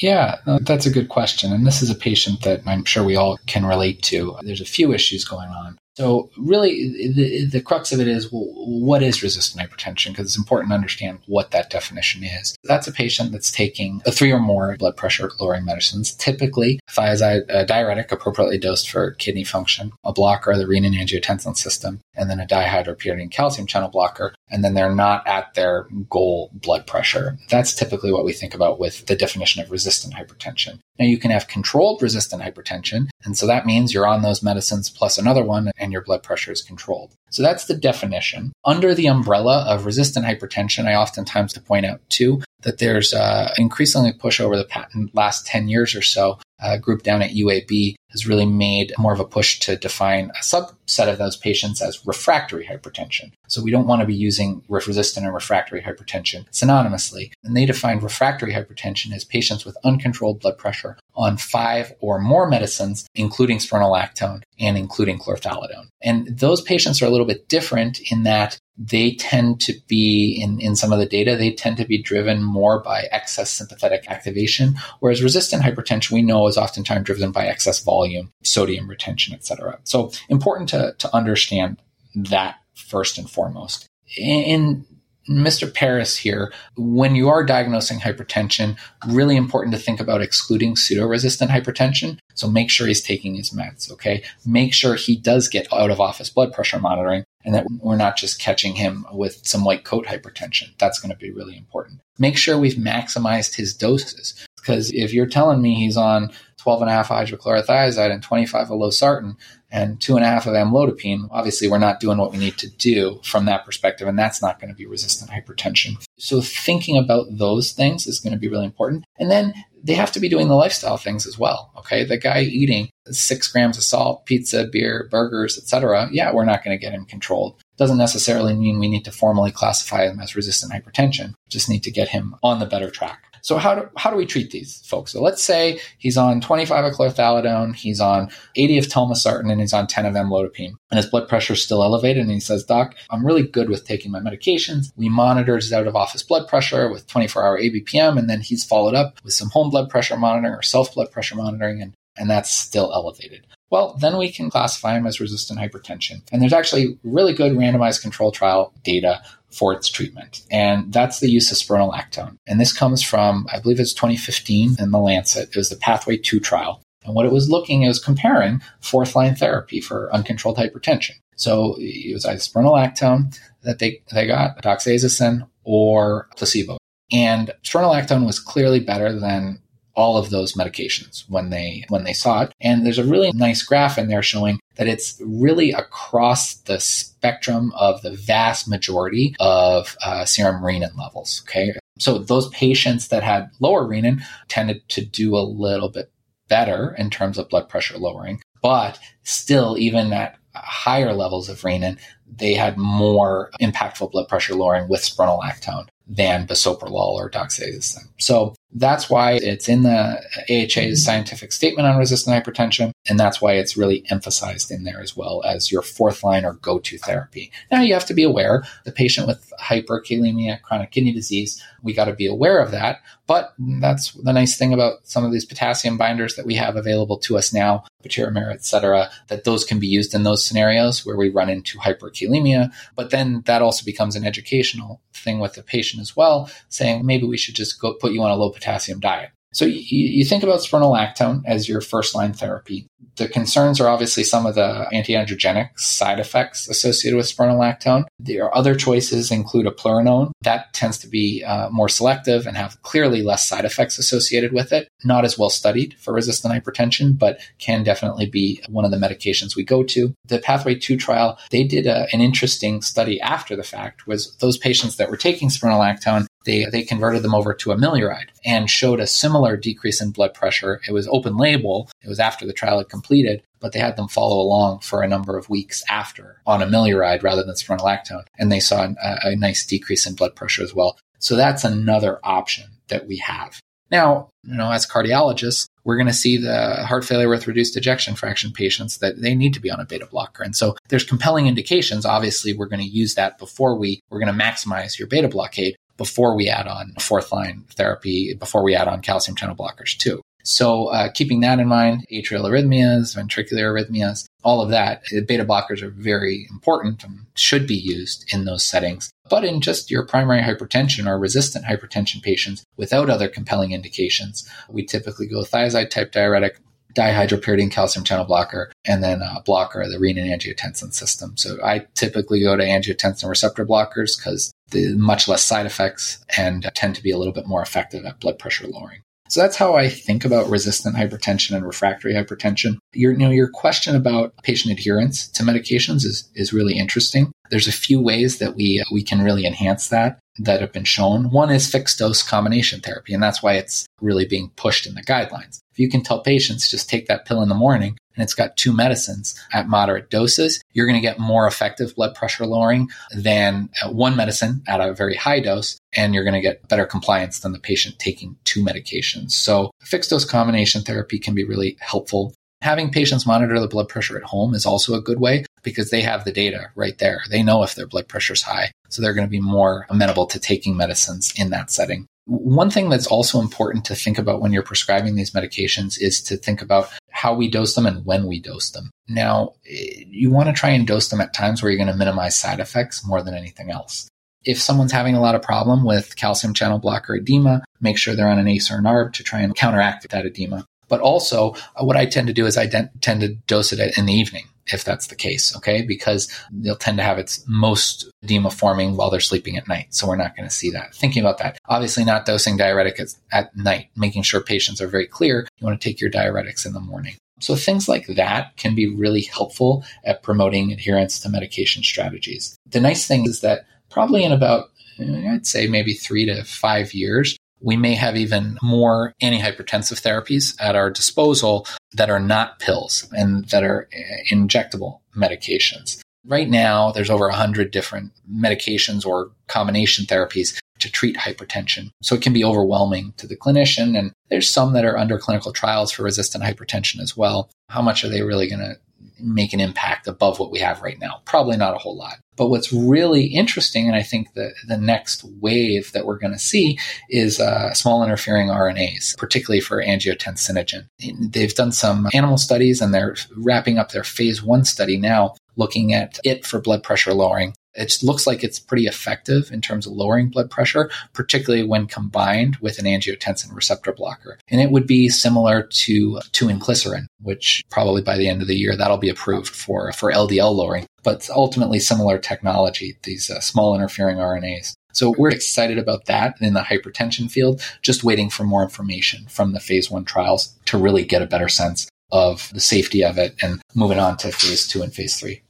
Yeah, 0.00 0.38
that's 0.62 0.86
a 0.86 0.90
good 0.90 1.08
question. 1.08 1.52
And 1.52 1.66
this 1.66 1.82
is 1.82 1.90
a 1.90 1.94
patient 1.94 2.42
that 2.42 2.62
I'm 2.66 2.84
sure 2.84 3.04
we 3.04 3.16
all 3.16 3.38
can 3.46 3.64
relate 3.64 4.02
to. 4.04 4.36
There's 4.42 4.60
a 4.60 4.64
few 4.64 4.92
issues 4.92 5.24
going 5.24 5.48
on. 5.50 5.78
So, 5.96 6.28
really, 6.36 7.12
the, 7.14 7.46
the 7.46 7.60
crux 7.60 7.92
of 7.92 8.00
it 8.00 8.08
is 8.08 8.32
well, 8.32 8.48
what 8.52 9.02
is 9.02 9.22
resistant 9.22 9.62
hypertension? 9.62 10.08
Because 10.08 10.26
it's 10.26 10.38
important 10.38 10.70
to 10.70 10.74
understand 10.74 11.20
what 11.26 11.52
that 11.52 11.70
definition 11.70 12.24
is. 12.24 12.56
That's 12.64 12.88
a 12.88 12.92
patient 12.92 13.30
that's 13.30 13.52
taking 13.52 14.00
three 14.10 14.32
or 14.32 14.40
more 14.40 14.76
blood 14.76 14.96
pressure 14.96 15.30
lowering 15.38 15.64
medicines, 15.64 16.12
typically 16.14 16.80
thiazide, 16.90 17.44
a 17.48 17.64
diuretic 17.64 18.10
appropriately 18.10 18.58
dosed 18.58 18.90
for 18.90 19.12
kidney 19.12 19.44
function, 19.44 19.92
a 20.04 20.12
blocker 20.12 20.50
of 20.50 20.58
the 20.58 20.64
renin 20.64 20.98
angiotensin 20.98 21.56
system, 21.56 22.00
and 22.14 22.28
then 22.28 22.40
a 22.40 22.46
dihydropyridine 22.46 23.30
calcium 23.30 23.66
channel 23.66 23.88
blocker. 23.88 24.34
And 24.50 24.64
then 24.64 24.74
they're 24.74 24.94
not 24.94 25.26
at 25.26 25.54
their 25.54 25.86
goal 26.10 26.50
blood 26.54 26.86
pressure. 26.86 27.38
That's 27.50 27.74
typically 27.74 28.12
what 28.12 28.24
we 28.24 28.32
think 28.32 28.54
about 28.54 28.80
with 28.80 29.06
the 29.06 29.16
definition 29.16 29.62
of 29.62 29.70
resistant 29.70 30.14
hypertension. 30.14 30.80
Now, 30.98 31.06
you 31.06 31.18
can 31.18 31.30
have 31.30 31.48
controlled 31.48 32.02
resistant 32.02 32.42
hypertension. 32.42 33.08
And 33.24 33.36
so 33.36 33.46
that 33.46 33.66
means 33.66 33.92
you're 33.92 34.06
on 34.06 34.22
those 34.22 34.42
medicines 34.42 34.90
plus 34.90 35.18
another 35.18 35.44
one 35.44 35.70
and 35.76 35.92
your 35.92 36.02
blood 36.02 36.22
pressure 36.22 36.52
is 36.52 36.62
controlled. 36.62 37.14
So 37.30 37.42
that's 37.42 37.64
the 37.64 37.74
definition. 37.74 38.52
Under 38.64 38.94
the 38.94 39.08
umbrella 39.08 39.64
of 39.68 39.86
resistant 39.86 40.24
hypertension, 40.24 40.86
I 40.86 40.94
oftentimes 40.94 41.52
to 41.54 41.60
point 41.60 41.84
out 41.86 42.00
too 42.08 42.42
that 42.62 42.78
there's 42.78 43.12
uh, 43.12 43.52
increasingly 43.58 44.12
push 44.12 44.40
over 44.40 44.56
the 44.56 44.64
patent 44.64 45.14
last 45.14 45.46
10 45.46 45.68
years 45.68 45.94
or 45.94 46.02
so. 46.02 46.38
A 46.60 46.78
group 46.78 47.02
down 47.02 47.20
at 47.20 47.32
UAB 47.32 47.96
has 48.14 48.26
really 48.26 48.46
made 48.46 48.94
more 48.96 49.12
of 49.12 49.20
a 49.20 49.24
push 49.24 49.58
to 49.58 49.76
define 49.76 50.30
a 50.30 50.42
subset 50.42 51.10
of 51.10 51.18
those 51.18 51.36
patients 51.36 51.82
as 51.82 52.06
refractory 52.06 52.64
hypertension. 52.64 53.32
So 53.48 53.62
we 53.62 53.70
don't 53.70 53.86
want 53.86 54.00
to 54.00 54.06
be 54.06 54.14
using 54.14 54.62
resistant 54.68 55.26
and 55.26 55.34
refractory 55.34 55.82
hypertension 55.82 56.48
synonymously. 56.50 57.32
And 57.42 57.56
they 57.56 57.66
define 57.66 57.98
refractory 57.98 58.54
hypertension 58.54 59.12
as 59.12 59.24
patients 59.24 59.64
with 59.64 59.76
uncontrolled 59.84 60.40
blood 60.40 60.56
pressure 60.58 60.96
on 61.16 61.36
five 61.36 61.92
or 62.00 62.20
more 62.20 62.48
medicines, 62.48 63.06
including 63.14 63.58
spironolactone 63.58 64.42
and 64.58 64.78
including 64.78 65.18
chlorthalidone. 65.18 65.88
And 66.02 66.38
those 66.38 66.60
patients 66.60 67.02
are 67.02 67.06
a 67.06 67.10
little 67.10 67.26
bit 67.26 67.48
different 67.48 68.00
in 68.10 68.22
that 68.22 68.58
they 68.76 69.14
tend 69.14 69.60
to 69.60 69.74
be 69.86 70.40
in, 70.40 70.60
in 70.60 70.74
some 70.74 70.92
of 70.92 70.98
the 70.98 71.06
data, 71.06 71.36
they 71.36 71.52
tend 71.52 71.76
to 71.76 71.84
be 71.84 72.02
driven 72.02 72.42
more 72.42 72.82
by 72.82 73.02
excess 73.12 73.50
sympathetic 73.50 74.10
activation, 74.10 74.74
whereas 75.00 75.22
resistant 75.22 75.62
hypertension 75.62 76.10
we 76.10 76.22
know 76.22 76.46
is 76.48 76.58
oftentimes 76.58 77.04
driven 77.04 77.30
by 77.30 77.46
excess 77.46 77.82
volume, 77.82 78.32
sodium 78.42 78.88
retention, 78.88 79.34
etc. 79.34 79.78
So 79.84 80.10
important 80.28 80.68
to, 80.70 80.94
to 80.98 81.14
understand 81.14 81.80
that 82.14 82.56
first 82.74 83.18
and 83.18 83.30
foremost. 83.30 83.86
In 84.16 84.84
Mr. 85.28 85.72
Paris 85.72 86.16
here, 86.16 86.52
when 86.76 87.14
you 87.14 87.28
are 87.28 87.44
diagnosing 87.44 88.00
hypertension, 88.00 88.76
really 89.06 89.36
important 89.36 89.74
to 89.74 89.80
think 89.80 90.00
about 90.00 90.20
excluding 90.20 90.76
pseudo 90.76 91.06
resistant 91.06 91.50
hypertension. 91.50 92.18
So 92.34 92.48
make 92.48 92.70
sure 92.70 92.86
he's 92.86 93.02
taking 93.02 93.34
his 93.36 93.50
meds, 93.50 93.90
okay? 93.92 94.22
Make 94.44 94.74
sure 94.74 94.94
he 94.94 95.16
does 95.16 95.48
get 95.48 95.72
out 95.72 95.90
of 95.90 96.00
office 96.00 96.30
blood 96.30 96.52
pressure 96.52 96.78
monitoring 96.78 97.24
and 97.44 97.54
that 97.54 97.66
we're 97.80 97.96
not 97.96 98.16
just 98.16 98.40
catching 98.40 98.74
him 98.74 99.06
with 99.12 99.40
some 99.46 99.64
white 99.64 99.84
coat 99.84 100.06
hypertension. 100.06 100.76
That's 100.78 100.98
going 100.98 101.12
to 101.12 101.18
be 101.18 101.30
really 101.30 101.56
important. 101.56 102.00
Make 102.18 102.38
sure 102.38 102.58
we've 102.58 102.74
maximized 102.74 103.56
his 103.56 103.74
doses 103.74 104.34
because 104.64 104.90
if 104.92 105.12
you're 105.12 105.26
telling 105.26 105.60
me 105.60 105.74
he's 105.74 105.96
on 105.96 106.30
12 106.56 106.80
and 106.80 106.90
a 106.90 106.94
half 106.94 107.08
hydrochlorothiazide 107.08 108.10
and 108.10 108.22
25 108.22 108.70
of 108.70 108.78
losartan 108.80 109.36
and 109.70 110.00
two 110.00 110.16
and 110.16 110.24
a 110.24 110.28
half 110.28 110.46
of 110.46 110.54
amlodipine, 110.54 111.28
obviously 111.30 111.68
we're 111.68 111.78
not 111.78 112.00
doing 112.00 112.16
what 112.16 112.32
we 112.32 112.38
need 112.38 112.56
to 112.56 112.70
do 112.70 113.20
from 113.22 113.44
that 113.44 113.66
perspective, 113.66 114.08
and 114.08 114.18
that's 114.18 114.40
not 114.40 114.58
going 114.58 114.70
to 114.70 114.76
be 114.76 114.86
resistant 114.86 115.30
hypertension. 115.30 116.02
So 116.18 116.40
thinking 116.40 116.96
about 116.96 117.26
those 117.30 117.72
things 117.72 118.06
is 118.06 118.20
going 118.20 118.32
to 118.32 118.38
be 118.38 118.48
really 118.48 118.64
important. 118.64 119.04
And 119.18 119.30
then 119.30 119.52
they 119.82 119.92
have 119.92 120.12
to 120.12 120.20
be 120.20 120.30
doing 120.30 120.48
the 120.48 120.54
lifestyle 120.54 120.96
things 120.96 121.26
as 121.26 121.38
well. 121.38 121.70
Okay. 121.76 122.04
The 122.04 122.16
guy 122.16 122.40
eating 122.40 122.88
six 123.10 123.48
grams 123.48 123.76
of 123.76 123.82
salt, 123.82 124.24
pizza, 124.24 124.66
beer, 124.66 125.08
burgers, 125.10 125.58
etc. 125.58 126.08
Yeah, 126.10 126.32
we're 126.32 126.46
not 126.46 126.64
going 126.64 126.74
to 126.74 126.80
get 126.80 126.94
him 126.94 127.04
controlled. 127.04 127.60
Doesn't 127.76 127.98
necessarily 127.98 128.54
mean 128.54 128.78
we 128.78 128.88
need 128.88 129.04
to 129.04 129.12
formally 129.12 129.52
classify 129.52 130.06
him 130.06 130.20
as 130.20 130.34
resistant 130.34 130.72
hypertension. 130.72 131.34
Just 131.50 131.68
need 131.68 131.82
to 131.82 131.90
get 131.90 132.08
him 132.08 132.34
on 132.42 132.60
the 132.60 132.66
better 132.66 132.88
track. 132.90 133.33
So 133.44 133.58
how 133.58 133.74
do, 133.74 133.88
how 133.98 134.10
do 134.10 134.16
we 134.16 134.24
treat 134.24 134.52
these 134.52 134.80
folks? 134.86 135.12
So 135.12 135.20
let's 135.20 135.42
say 135.42 135.78
he's 135.98 136.16
on 136.16 136.40
25 136.40 136.82
of 136.82 136.94
chlorthalidone, 136.94 137.74
he's 137.74 138.00
on 138.00 138.30
80 138.56 138.78
of 138.78 138.84
telmisartan, 138.86 139.52
and 139.52 139.60
he's 139.60 139.74
on 139.74 139.86
10 139.86 140.06
of 140.06 140.14
amlodipine, 140.14 140.72
and 140.90 140.96
his 140.96 141.04
blood 141.04 141.28
pressure 141.28 141.52
is 141.52 141.62
still 141.62 141.82
elevated. 141.82 142.22
And 142.22 142.30
he 142.30 142.40
says, 142.40 142.64
Doc, 142.64 142.94
I'm 143.10 143.24
really 143.24 143.46
good 143.46 143.68
with 143.68 143.84
taking 143.84 144.10
my 144.10 144.18
medications. 144.18 144.92
We 144.96 145.10
monitor 145.10 145.56
his 145.56 145.74
out 145.74 145.86
of 145.86 145.94
office 145.94 146.22
blood 146.22 146.48
pressure 146.48 146.90
with 146.90 147.06
24 147.06 147.44
hour 147.44 147.60
ABPM, 147.60 148.18
and 148.18 148.30
then 148.30 148.40
he's 148.40 148.64
followed 148.64 148.94
up 148.94 149.20
with 149.22 149.34
some 149.34 149.50
home 149.50 149.68
blood 149.68 149.90
pressure 149.90 150.16
monitoring 150.16 150.54
or 150.54 150.62
self 150.62 150.94
blood 150.94 151.10
pressure 151.10 151.36
monitoring, 151.36 151.82
and, 151.82 151.92
and 152.16 152.30
that's 152.30 152.50
still 152.50 152.94
elevated. 152.94 153.46
Well, 153.70 153.96
then 154.00 154.16
we 154.16 154.32
can 154.32 154.50
classify 154.50 154.96
him 154.96 155.06
as 155.06 155.20
resistant 155.20 155.58
hypertension. 155.58 156.22
And 156.32 156.40
there's 156.40 156.52
actually 156.52 156.98
really 157.02 157.34
good 157.34 157.52
randomized 157.52 158.00
control 158.00 158.30
trial 158.30 158.72
data 158.84 159.20
for 159.54 159.72
its 159.72 159.88
treatment. 159.88 160.42
And 160.50 160.92
that's 160.92 161.20
the 161.20 161.30
use 161.30 161.50
of 161.50 161.58
spironolactone. 161.58 162.36
And 162.46 162.60
this 162.60 162.72
comes 162.72 163.02
from, 163.02 163.46
I 163.52 163.60
believe 163.60 163.80
it's 163.80 163.94
2015 163.94 164.76
in 164.78 164.90
the 164.90 164.98
Lancet. 164.98 165.50
It 165.50 165.56
was 165.56 165.70
the 165.70 165.76
Pathway 165.76 166.16
2 166.16 166.40
trial. 166.40 166.82
And 167.04 167.14
what 167.14 167.26
it 167.26 167.32
was 167.32 167.50
looking, 167.50 167.82
it 167.82 167.88
was 167.88 167.98
comparing 167.98 168.62
fourth 168.80 169.14
line 169.14 169.34
therapy 169.34 169.80
for 169.80 170.12
uncontrolled 170.12 170.56
hypertension. 170.56 171.16
So 171.36 171.76
it 171.78 172.14
was 172.14 172.24
either 172.24 172.38
spironolactone 172.38 173.38
that 173.62 173.78
they, 173.78 174.02
they 174.12 174.26
got, 174.26 174.62
doxazosin, 174.62 175.46
or 175.64 176.28
placebo. 176.36 176.78
And 177.12 177.52
spironolactone 177.62 178.26
was 178.26 178.40
clearly 178.40 178.80
better 178.80 179.18
than 179.18 179.60
all 179.94 180.16
of 180.16 180.30
those 180.30 180.54
medications 180.54 181.28
when 181.28 181.50
they 181.50 181.84
when 181.88 182.04
they 182.04 182.12
saw 182.12 182.42
it 182.42 182.52
and 182.60 182.84
there's 182.84 182.98
a 182.98 183.04
really 183.04 183.30
nice 183.32 183.62
graph 183.62 183.98
in 183.98 184.08
there 184.08 184.22
showing 184.22 184.58
that 184.76 184.88
it's 184.88 185.20
really 185.24 185.70
across 185.72 186.54
the 186.62 186.80
spectrum 186.80 187.72
of 187.76 188.02
the 188.02 188.10
vast 188.10 188.68
majority 188.68 189.34
of 189.40 189.96
uh, 190.04 190.24
serum 190.24 190.62
renin 190.62 190.96
levels 190.98 191.42
okay 191.46 191.72
so 191.98 192.18
those 192.18 192.48
patients 192.50 193.08
that 193.08 193.22
had 193.22 193.50
lower 193.60 193.84
renin 193.84 194.20
tended 194.48 194.86
to 194.88 195.04
do 195.04 195.36
a 195.36 195.38
little 195.38 195.88
bit 195.88 196.10
better 196.48 196.94
in 196.98 197.08
terms 197.08 197.38
of 197.38 197.48
blood 197.48 197.68
pressure 197.68 197.98
lowering 197.98 198.40
but 198.62 198.98
still 199.22 199.76
even 199.78 200.12
at 200.12 200.36
higher 200.54 201.12
levels 201.12 201.48
of 201.48 201.60
renin 201.62 201.98
they 202.36 202.54
had 202.54 202.76
more 202.76 203.50
impactful 203.60 204.10
blood 204.10 204.28
pressure 204.28 204.54
lowering 204.54 204.88
with 204.88 205.00
spironolactone 205.00 205.86
than 206.06 206.46
bisoprolol 206.46 207.14
or 207.14 207.30
doxazosin. 207.30 208.08
So 208.18 208.54
that's 208.74 209.08
why 209.08 209.32
it's 209.32 209.68
in 209.68 209.82
the 209.82 210.20
AHA's 210.50 210.76
mm-hmm. 210.76 210.94
scientific 210.94 211.52
statement 211.52 211.86
on 211.86 211.96
resistant 211.96 212.44
hypertension, 212.44 212.92
and 213.08 213.18
that's 213.18 213.40
why 213.40 213.52
it's 213.52 213.76
really 213.76 214.04
emphasized 214.10 214.70
in 214.70 214.84
there 214.84 215.00
as 215.00 215.16
well 215.16 215.42
as 215.44 215.70
your 215.70 215.82
fourth 215.82 216.24
line 216.24 216.44
or 216.44 216.54
go 216.54 216.78
to 216.80 216.98
therapy. 216.98 217.52
Now, 217.70 217.82
you 217.82 217.94
have 217.94 218.06
to 218.06 218.14
be 218.14 218.24
aware 218.24 218.64
the 218.84 218.92
patient 218.92 219.26
with 219.26 219.52
hyperkalemia, 219.60 220.60
chronic 220.62 220.90
kidney 220.90 221.12
disease, 221.12 221.62
we 221.84 221.92
got 221.92 222.06
to 222.06 222.14
be 222.14 222.26
aware 222.26 222.58
of 222.58 222.72
that. 222.72 223.00
But 223.26 223.54
that's 223.80 224.12
the 224.12 224.32
nice 224.32 224.56
thing 224.56 224.72
about 224.72 225.06
some 225.06 225.24
of 225.24 225.32
these 225.32 225.44
potassium 225.44 225.96
binders 225.96 226.34
that 226.34 226.46
we 226.46 226.54
have 226.54 226.74
available 226.74 227.18
to 227.18 227.38
us 227.38 227.52
now, 227.52 227.84
patiromer, 228.02 228.52
et 228.52 228.64
cetera, 228.64 229.10
that 229.28 229.44
those 229.44 229.64
can 229.64 229.78
be 229.78 229.86
used 229.86 230.14
in 230.14 230.24
those 230.24 230.44
scenarios 230.44 231.06
where 231.06 231.16
we 231.16 231.28
run 231.28 231.48
into 231.48 231.78
hyperkalemia. 231.78 232.72
But 232.96 233.10
then 233.10 233.42
that 233.46 233.62
also 233.62 233.84
becomes 233.84 234.16
an 234.16 234.26
educational 234.26 235.00
thing 235.12 235.38
with 235.38 235.54
the 235.54 235.62
patient 235.62 236.00
as 236.00 236.16
well, 236.16 236.50
saying 236.68 237.06
maybe 237.06 237.26
we 237.26 237.38
should 237.38 237.54
just 237.54 237.80
go 237.80 237.94
put 237.94 238.12
you 238.12 238.22
on 238.22 238.30
a 238.30 238.36
low 238.36 238.50
potassium 238.50 238.98
diet. 238.98 239.30
So 239.52 239.66
you, 239.66 239.80
you 239.88 240.24
think 240.24 240.42
about 240.42 240.60
spironolactone 240.60 241.42
as 241.46 241.68
your 241.68 241.80
first 241.80 242.12
line 242.12 242.32
therapy. 242.32 242.88
The 243.16 243.28
concerns 243.28 243.80
are 243.80 243.88
obviously 243.88 244.24
some 244.24 244.46
of 244.46 244.54
the 244.54 244.86
antiandrogenic 244.92 245.78
side 245.78 246.20
effects 246.20 246.68
associated 246.68 247.16
with 247.16 247.26
spironolactone. 247.26 248.04
There 248.18 248.44
are 248.44 248.56
other 248.56 248.74
choices 248.74 249.30
include 249.30 249.66
eplerenone. 249.66 250.32
That 250.42 250.72
tends 250.72 250.98
to 250.98 251.08
be 251.08 251.42
uh, 251.44 251.68
more 251.70 251.88
selective 251.88 252.46
and 252.46 252.56
have 252.56 252.80
clearly 252.82 253.22
less 253.22 253.46
side 253.46 253.64
effects 253.64 253.98
associated 253.98 254.52
with 254.52 254.72
it. 254.72 254.88
Not 255.04 255.24
as 255.24 255.38
well 255.38 255.50
studied 255.50 255.94
for 255.98 256.12
resistant 256.14 256.54
hypertension, 256.54 257.18
but 257.18 257.40
can 257.58 257.82
definitely 257.82 258.26
be 258.26 258.62
one 258.68 258.84
of 258.84 258.90
the 258.90 258.96
medications 258.96 259.56
we 259.56 259.64
go 259.64 259.82
to. 259.84 260.14
The 260.26 260.38
Pathway 260.38 260.74
2 260.76 260.96
trial, 260.96 261.38
they 261.50 261.64
did 261.64 261.86
a, 261.86 262.06
an 262.12 262.20
interesting 262.20 262.82
study 262.82 263.20
after 263.20 263.56
the 263.56 263.62
fact 263.62 264.06
was 264.06 264.36
those 264.36 264.58
patients 264.58 264.96
that 264.96 265.10
were 265.10 265.16
taking 265.16 265.48
spironolactone 265.48 266.26
they, 266.44 266.66
they 266.66 266.82
converted 266.82 267.22
them 267.22 267.34
over 267.34 267.54
to 267.54 267.70
amiloride 267.70 268.28
and 268.44 268.70
showed 268.70 269.00
a 269.00 269.06
similar 269.06 269.56
decrease 269.56 270.00
in 270.00 270.10
blood 270.10 270.34
pressure. 270.34 270.80
It 270.86 270.92
was 270.92 271.08
open 271.08 271.36
label. 271.36 271.90
It 272.02 272.08
was 272.08 272.20
after 272.20 272.46
the 272.46 272.52
trial 272.52 272.78
had 272.78 272.88
completed, 272.94 273.42
but 273.60 273.72
they 273.72 273.80
had 273.80 273.96
them 273.96 274.08
follow 274.08 274.40
along 274.40 274.80
for 274.80 275.02
a 275.02 275.08
number 275.08 275.36
of 275.36 275.50
weeks 275.50 275.82
after 275.88 276.40
on 276.46 276.60
amiloride 276.60 277.22
rather 277.22 277.42
than 277.42 277.54
spironolactone. 277.54 278.24
And 278.38 278.50
they 278.50 278.60
saw 278.60 278.84
a, 278.84 279.18
a 279.30 279.36
nice 279.36 279.66
decrease 279.66 280.06
in 280.06 280.14
blood 280.14 280.34
pressure 280.36 280.62
as 280.62 280.74
well. 280.74 280.98
So 281.18 281.36
that's 281.36 281.64
another 281.64 282.20
option 282.22 282.66
that 282.88 283.06
we 283.06 283.16
have. 283.18 283.60
Now, 283.90 284.28
you 284.44 284.56
know, 284.56 284.70
as 284.70 284.86
cardiologists, 284.86 285.66
we're 285.84 285.96
going 285.96 286.14
to 286.14 286.22
see 286.24 286.36
the 286.36 286.84
heart 286.84 287.04
failure 287.04 287.28
with 287.28 287.46
reduced 287.46 287.76
ejection 287.76 288.14
fraction 288.14 288.52
patients 288.52 288.98
that 288.98 289.20
they 289.20 289.34
need 289.34 289.54
to 289.54 289.60
be 289.60 289.70
on 289.70 289.80
a 289.80 289.84
beta 289.84 290.06
blocker. 290.06 290.42
And 290.42 290.56
so 290.56 290.76
there's 290.88 291.04
compelling 291.04 291.46
indications. 291.46 292.06
Obviously, 292.06 292.54
we're 292.54 292.66
going 292.66 292.82
to 292.82 292.88
use 292.88 293.14
that 293.14 293.38
before 293.38 293.78
we, 293.78 294.00
we're 294.10 294.20
going 294.20 294.36
to 294.36 294.44
maximize 294.44 294.98
your 294.98 295.08
beta 295.08 295.28
blockade 295.28 295.76
before 295.96 296.34
we 296.36 296.48
add 296.48 296.66
on 296.66 296.94
fourth 296.98 297.30
line 297.32 297.64
therapy, 297.76 298.34
before 298.34 298.64
we 298.64 298.74
add 298.74 298.88
on 298.88 299.00
calcium 299.00 299.36
channel 299.36 299.56
blockers 299.56 299.96
too. 299.96 300.20
So 300.44 300.88
uh, 300.88 301.10
keeping 301.10 301.40
that 301.40 301.58
in 301.58 301.66
mind, 301.66 302.06
atrial 302.12 302.44
arrhythmias, 302.44 303.16
ventricular 303.16 303.72
arrhythmias, 303.72 304.28
all 304.42 304.60
of 304.60 304.68
that, 304.70 305.02
beta 305.26 305.44
blockers 305.44 305.82
are 305.82 305.90
very 305.90 306.46
important 306.50 307.02
and 307.02 307.20
should 307.34 307.66
be 307.66 307.74
used 307.74 308.26
in 308.32 308.44
those 308.44 308.62
settings. 308.62 309.10
But 309.30 309.44
in 309.44 309.62
just 309.62 309.90
your 309.90 310.06
primary 310.06 310.42
hypertension 310.42 311.06
or 311.06 311.18
resistant 311.18 311.64
hypertension 311.64 312.22
patients 312.22 312.62
without 312.76 313.08
other 313.08 313.26
compelling 313.28 313.72
indications, 313.72 314.48
we 314.68 314.84
typically 314.84 315.26
go 315.26 315.40
thiazide 315.40 315.88
type 315.88 316.12
diuretic, 316.12 316.58
dihydropyridine 316.94 317.70
calcium 317.70 318.04
channel 318.04 318.26
blocker, 318.26 318.70
and 318.84 319.02
then 319.02 319.22
a 319.22 319.42
blocker 319.46 319.80
of 319.80 319.90
the 319.90 319.96
renin 319.96 320.30
angiotensin 320.30 320.92
system. 320.92 321.38
So 321.38 321.56
I 321.64 321.86
typically 321.94 322.42
go 322.42 322.54
to 322.54 322.62
angiotensin 322.62 323.30
receptor 323.30 323.64
blockers 323.64 324.18
because 324.18 324.52
the 324.72 324.94
much 324.96 325.26
less 325.26 325.42
side 325.42 325.64
effects 325.64 326.22
and 326.36 326.70
tend 326.74 326.96
to 326.96 327.02
be 327.02 327.10
a 327.10 327.16
little 327.16 327.32
bit 327.32 327.46
more 327.46 327.62
effective 327.62 328.04
at 328.04 328.20
blood 328.20 328.38
pressure 328.38 328.66
lowering. 328.66 329.00
So 329.34 329.40
that's 329.40 329.56
how 329.56 329.74
I 329.74 329.88
think 329.88 330.24
about 330.24 330.48
resistant 330.48 330.94
hypertension 330.94 331.56
and 331.56 331.66
refractory 331.66 332.14
hypertension. 332.14 332.78
Your, 332.92 333.10
you 333.10 333.18
know, 333.18 333.30
your 333.30 333.48
question 333.48 333.96
about 333.96 334.32
patient 334.44 334.78
adherence 334.78 335.26
to 335.30 335.42
medications 335.42 336.04
is, 336.04 336.30
is 336.36 336.52
really 336.52 336.78
interesting. 336.78 337.32
There's 337.50 337.66
a 337.66 337.72
few 337.72 338.00
ways 338.00 338.38
that 338.38 338.54
we, 338.54 338.84
we 338.92 339.02
can 339.02 339.22
really 339.22 339.44
enhance 339.44 339.88
that 339.88 340.20
that 340.38 340.60
have 340.60 340.72
been 340.72 340.84
shown. 340.84 341.32
One 341.32 341.50
is 341.50 341.68
fixed 341.68 341.98
dose 341.98 342.22
combination 342.22 342.78
therapy, 342.78 343.12
and 343.12 343.20
that's 343.20 343.42
why 343.42 343.54
it's 343.54 343.86
really 344.00 344.24
being 344.24 344.50
pushed 344.54 344.86
in 344.86 344.94
the 344.94 345.02
guidelines. 345.02 345.58
If 345.72 345.80
you 345.80 345.90
can 345.90 346.04
tell 346.04 346.22
patients 346.22 346.70
just 346.70 346.88
take 346.88 347.08
that 347.08 347.26
pill 347.26 347.42
in 347.42 347.48
the 347.48 347.56
morning 347.56 347.98
and 348.14 348.22
it's 348.22 348.34
got 348.34 348.56
two 348.56 348.72
medicines 348.72 349.38
at 349.52 349.68
moderate 349.68 350.10
doses, 350.10 350.62
you're 350.72 350.86
going 350.86 351.00
to 351.00 351.06
get 351.06 351.18
more 351.18 351.46
effective 351.46 351.94
blood 351.94 352.14
pressure 352.14 352.46
lowering 352.46 352.88
than 353.16 353.68
uh, 353.82 353.90
one 353.90 354.16
medicine 354.16 354.62
at 354.66 354.80
a 354.80 354.94
very 354.94 355.16
high 355.16 355.40
dose, 355.40 355.78
and 355.94 356.14
you're 356.14 356.24
going 356.24 356.34
to 356.34 356.40
get 356.40 356.66
better 356.68 356.86
compliance 356.86 357.40
than 357.40 357.52
the 357.52 357.58
patient 357.58 357.98
taking 357.98 358.36
two 358.44 358.64
medications. 358.64 359.32
So 359.32 359.70
fixed 359.80 360.10
dose 360.10 360.24
combination 360.24 360.82
therapy 360.82 361.18
can 361.18 361.34
be 361.34 361.44
really 361.44 361.76
helpful. 361.80 362.34
Having 362.62 362.92
patients 362.92 363.26
monitor 363.26 363.60
the 363.60 363.68
blood 363.68 363.88
pressure 363.88 364.16
at 364.16 364.22
home 364.22 364.54
is 364.54 364.64
also 364.64 364.94
a 364.94 365.02
good 365.02 365.20
way 365.20 365.44
because 365.62 365.90
they 365.90 366.00
have 366.00 366.24
the 366.24 366.32
data 366.32 366.70
right 366.74 366.96
there. 366.98 367.20
They 367.28 367.42
know 367.42 367.62
if 367.62 367.74
their 367.74 367.86
blood 367.86 368.08
pressure 368.08 368.32
is 368.32 368.42
high. 368.42 368.70
So 368.88 369.02
they're 369.02 369.12
going 369.12 369.26
to 369.26 369.30
be 369.30 369.40
more 369.40 369.86
amenable 369.90 370.26
to 370.26 370.38
taking 370.38 370.76
medicines 370.76 371.34
in 371.36 371.50
that 371.50 371.70
setting. 371.70 372.06
One 372.26 372.70
thing 372.70 372.88
that's 372.88 373.06
also 373.06 373.40
important 373.40 373.84
to 373.86 373.94
think 373.94 374.18
about 374.18 374.40
when 374.40 374.52
you're 374.52 374.62
prescribing 374.62 375.14
these 375.14 375.32
medications 375.32 376.00
is 376.00 376.22
to 376.22 376.38
think 376.38 376.62
about 376.62 376.88
how 377.14 377.32
we 377.32 377.48
dose 377.48 377.76
them 377.76 377.86
and 377.86 378.04
when 378.04 378.26
we 378.26 378.40
dose 378.40 378.70
them. 378.70 378.90
Now, 379.08 379.54
you 379.64 380.30
want 380.30 380.48
to 380.48 380.52
try 380.52 380.70
and 380.70 380.84
dose 380.84 381.08
them 381.08 381.20
at 381.20 381.32
times 381.32 381.62
where 381.62 381.70
you're 381.70 381.78
going 381.78 381.92
to 381.92 381.96
minimize 381.96 382.36
side 382.36 382.58
effects 382.58 383.06
more 383.06 383.22
than 383.22 383.34
anything 383.34 383.70
else. 383.70 384.08
If 384.44 384.60
someone's 384.60 384.90
having 384.90 385.14
a 385.14 385.20
lot 385.20 385.36
of 385.36 385.40
problem 385.40 385.84
with 385.84 386.16
calcium 386.16 386.54
channel 386.54 386.80
blocker 386.80 387.14
edema, 387.14 387.64
make 387.80 387.98
sure 387.98 388.14
they're 388.16 388.28
on 388.28 388.40
an 388.40 388.48
ACE 388.48 388.68
or 388.70 388.78
an 388.78 388.84
ARB 388.84 389.12
to 389.12 389.22
try 389.22 389.40
and 389.40 389.54
counteract 389.54 390.10
that 390.10 390.26
edema. 390.26 390.66
But 390.88 391.00
also, 391.00 391.54
uh, 391.76 391.84
what 391.84 391.96
I 391.96 392.04
tend 392.04 392.26
to 392.26 392.34
do 392.34 392.46
is 392.46 392.58
I 392.58 392.66
tend 392.66 393.20
to 393.20 393.34
dose 393.46 393.72
it 393.72 393.96
in 393.96 394.06
the 394.06 394.12
evening 394.12 394.46
if 394.72 394.84
that's 394.84 395.08
the 395.08 395.14
case, 395.14 395.54
okay? 395.56 395.82
Because 395.82 396.32
they'll 396.50 396.76
tend 396.76 396.98
to 396.98 397.04
have 397.04 397.18
its 397.18 397.44
most 397.46 398.10
edema 398.22 398.50
forming 398.50 398.96
while 398.96 399.10
they're 399.10 399.20
sleeping 399.20 399.56
at 399.56 399.68
night. 399.68 399.94
So 399.94 400.06
we're 400.06 400.16
not 400.16 400.36
going 400.36 400.48
to 400.48 400.54
see 400.54 400.70
that. 400.70 400.94
Thinking 400.94 401.22
about 401.22 401.38
that, 401.38 401.58
obviously 401.68 402.04
not 402.04 402.26
dosing 402.26 402.58
diuretics 402.58 403.18
at 403.32 403.54
night, 403.56 403.88
making 403.96 404.22
sure 404.22 404.40
patients 404.40 404.80
are 404.80 404.88
very 404.88 405.06
clear. 405.06 405.46
You 405.58 405.66
want 405.66 405.80
to 405.80 405.88
take 405.88 406.00
your 406.00 406.10
diuretics 406.10 406.64
in 406.64 406.72
the 406.72 406.80
morning. 406.80 407.16
So 407.40 407.56
things 407.56 407.88
like 407.88 408.06
that 408.06 408.56
can 408.56 408.74
be 408.74 408.86
really 408.86 409.22
helpful 409.22 409.84
at 410.04 410.22
promoting 410.22 410.72
adherence 410.72 411.20
to 411.20 411.28
medication 411.28 411.82
strategies. 411.82 412.56
The 412.66 412.80
nice 412.80 413.06
thing 413.06 413.26
is 413.26 413.40
that 413.40 413.66
probably 413.90 414.24
in 414.24 414.32
about 414.32 414.70
eh, 414.98 415.30
I'd 415.30 415.46
say 415.46 415.66
maybe 415.66 415.94
three 415.94 416.24
to 416.26 416.44
five 416.44 416.94
years, 416.94 417.36
we 417.64 417.76
may 417.76 417.94
have 417.94 418.16
even 418.16 418.58
more 418.62 419.14
antihypertensive 419.22 420.00
therapies 420.02 420.54
at 420.60 420.76
our 420.76 420.90
disposal 420.90 421.66
that 421.94 422.10
are 422.10 422.20
not 422.20 422.58
pills 422.58 423.08
and 423.12 423.46
that 423.46 423.64
are 423.64 423.88
eh, 423.92 424.34
injectable 424.34 425.00
medications. 425.16 426.00
Right 426.26 426.48
now, 426.48 426.92
there's 426.92 427.10
over 427.10 427.26
100 427.28 427.70
different 427.70 428.12
medications 428.30 429.04
or 429.06 429.30
combination 429.48 430.04
therapies 430.04 430.58
to 430.78 430.90
treat 430.90 431.16
hypertension. 431.16 431.90
So 432.02 432.14
it 432.14 432.22
can 432.22 432.32
be 432.32 432.44
overwhelming 432.44 433.14
to 433.16 433.26
the 433.26 433.36
clinician. 433.36 433.98
And 433.98 434.12
there's 434.28 434.48
some 434.48 434.72
that 434.74 434.84
are 434.84 434.98
under 434.98 435.18
clinical 435.18 435.52
trials 435.52 435.92
for 435.92 436.02
resistant 436.02 436.44
hypertension 436.44 437.00
as 437.00 437.16
well. 437.16 437.50
How 437.68 437.80
much 437.82 438.04
are 438.04 438.08
they 438.08 438.22
really 438.22 438.48
going 438.48 438.60
to 438.60 438.76
make 439.18 439.52
an 439.52 439.60
impact 439.60 440.06
above 440.06 440.38
what 440.38 440.50
we 440.50 440.58
have 440.58 440.82
right 440.82 440.98
now? 440.98 441.22
Probably 441.24 441.56
not 441.56 441.74
a 441.74 441.78
whole 441.78 441.96
lot. 441.96 442.16
But 442.36 442.48
what's 442.48 442.72
really 442.72 443.26
interesting, 443.26 443.86
and 443.86 443.94
I 443.94 444.02
think 444.02 444.34
the, 444.34 444.52
the 444.66 444.76
next 444.76 445.24
wave 445.40 445.92
that 445.92 446.04
we're 446.04 446.18
going 446.18 446.32
to 446.32 446.38
see 446.38 446.78
is 447.08 447.38
uh, 447.38 447.72
small 447.74 448.02
interfering 448.02 448.48
RNAs, 448.48 449.16
particularly 449.16 449.60
for 449.60 449.82
angiotensinogen. 449.82 450.88
They've 451.20 451.54
done 451.54 451.72
some 451.72 452.08
animal 452.12 452.38
studies 452.38 452.80
and 452.80 452.92
they're 452.92 453.16
wrapping 453.36 453.78
up 453.78 453.92
their 453.92 454.04
phase 454.04 454.42
one 454.42 454.64
study 454.64 454.96
now 454.96 455.34
looking 455.56 455.94
at 455.94 456.18
it 456.24 456.44
for 456.44 456.60
blood 456.60 456.82
pressure 456.82 457.14
lowering. 457.14 457.54
It 457.74 457.98
looks 458.02 458.26
like 458.26 458.44
it's 458.44 458.58
pretty 458.58 458.86
effective 458.86 459.50
in 459.52 459.60
terms 459.60 459.86
of 459.86 459.92
lowering 459.92 460.28
blood 460.28 460.50
pressure, 460.50 460.90
particularly 461.12 461.66
when 461.66 461.86
combined 461.86 462.56
with 462.56 462.78
an 462.78 462.84
angiotensin 462.84 463.54
receptor 463.54 463.92
blocker. 463.92 464.38
And 464.48 464.60
it 464.60 464.70
would 464.70 464.86
be 464.86 465.08
similar 465.08 465.62
to, 465.62 466.20
to 466.32 466.46
inclisiran, 466.46 467.06
which 467.22 467.64
probably 467.70 468.02
by 468.02 468.16
the 468.16 468.28
end 468.28 468.42
of 468.42 468.48
the 468.48 468.56
year, 468.56 468.76
that'll 468.76 468.98
be 468.98 469.08
approved 469.08 469.48
for, 469.48 469.92
for 469.92 470.12
LDL 470.12 470.54
lowering, 470.54 470.86
but 471.02 471.28
ultimately 471.30 471.80
similar 471.80 472.18
technology, 472.18 472.96
these 473.02 473.30
uh, 473.30 473.40
small 473.40 473.74
interfering 473.74 474.18
RNAs. 474.18 474.74
So 474.92 475.12
we're 475.18 475.30
excited 475.30 475.76
about 475.76 476.06
that 476.06 476.36
in 476.40 476.54
the 476.54 476.60
hypertension 476.60 477.28
field, 477.28 477.60
just 477.82 478.04
waiting 478.04 478.30
for 478.30 478.44
more 478.44 478.62
information 478.62 479.26
from 479.26 479.52
the 479.52 479.58
phase 479.58 479.90
one 479.90 480.04
trials 480.04 480.54
to 480.66 480.78
really 480.78 481.04
get 481.04 481.20
a 481.20 481.26
better 481.26 481.48
sense 481.48 481.88
of 482.12 482.48
the 482.54 482.60
safety 482.60 483.04
of 483.04 483.18
it 483.18 483.34
and 483.42 483.60
moving 483.74 483.98
on 483.98 484.16
to 484.18 484.30
phase 484.30 484.68
two 484.68 484.82
and 484.82 484.94
phase 484.94 485.18
three. 485.18 485.42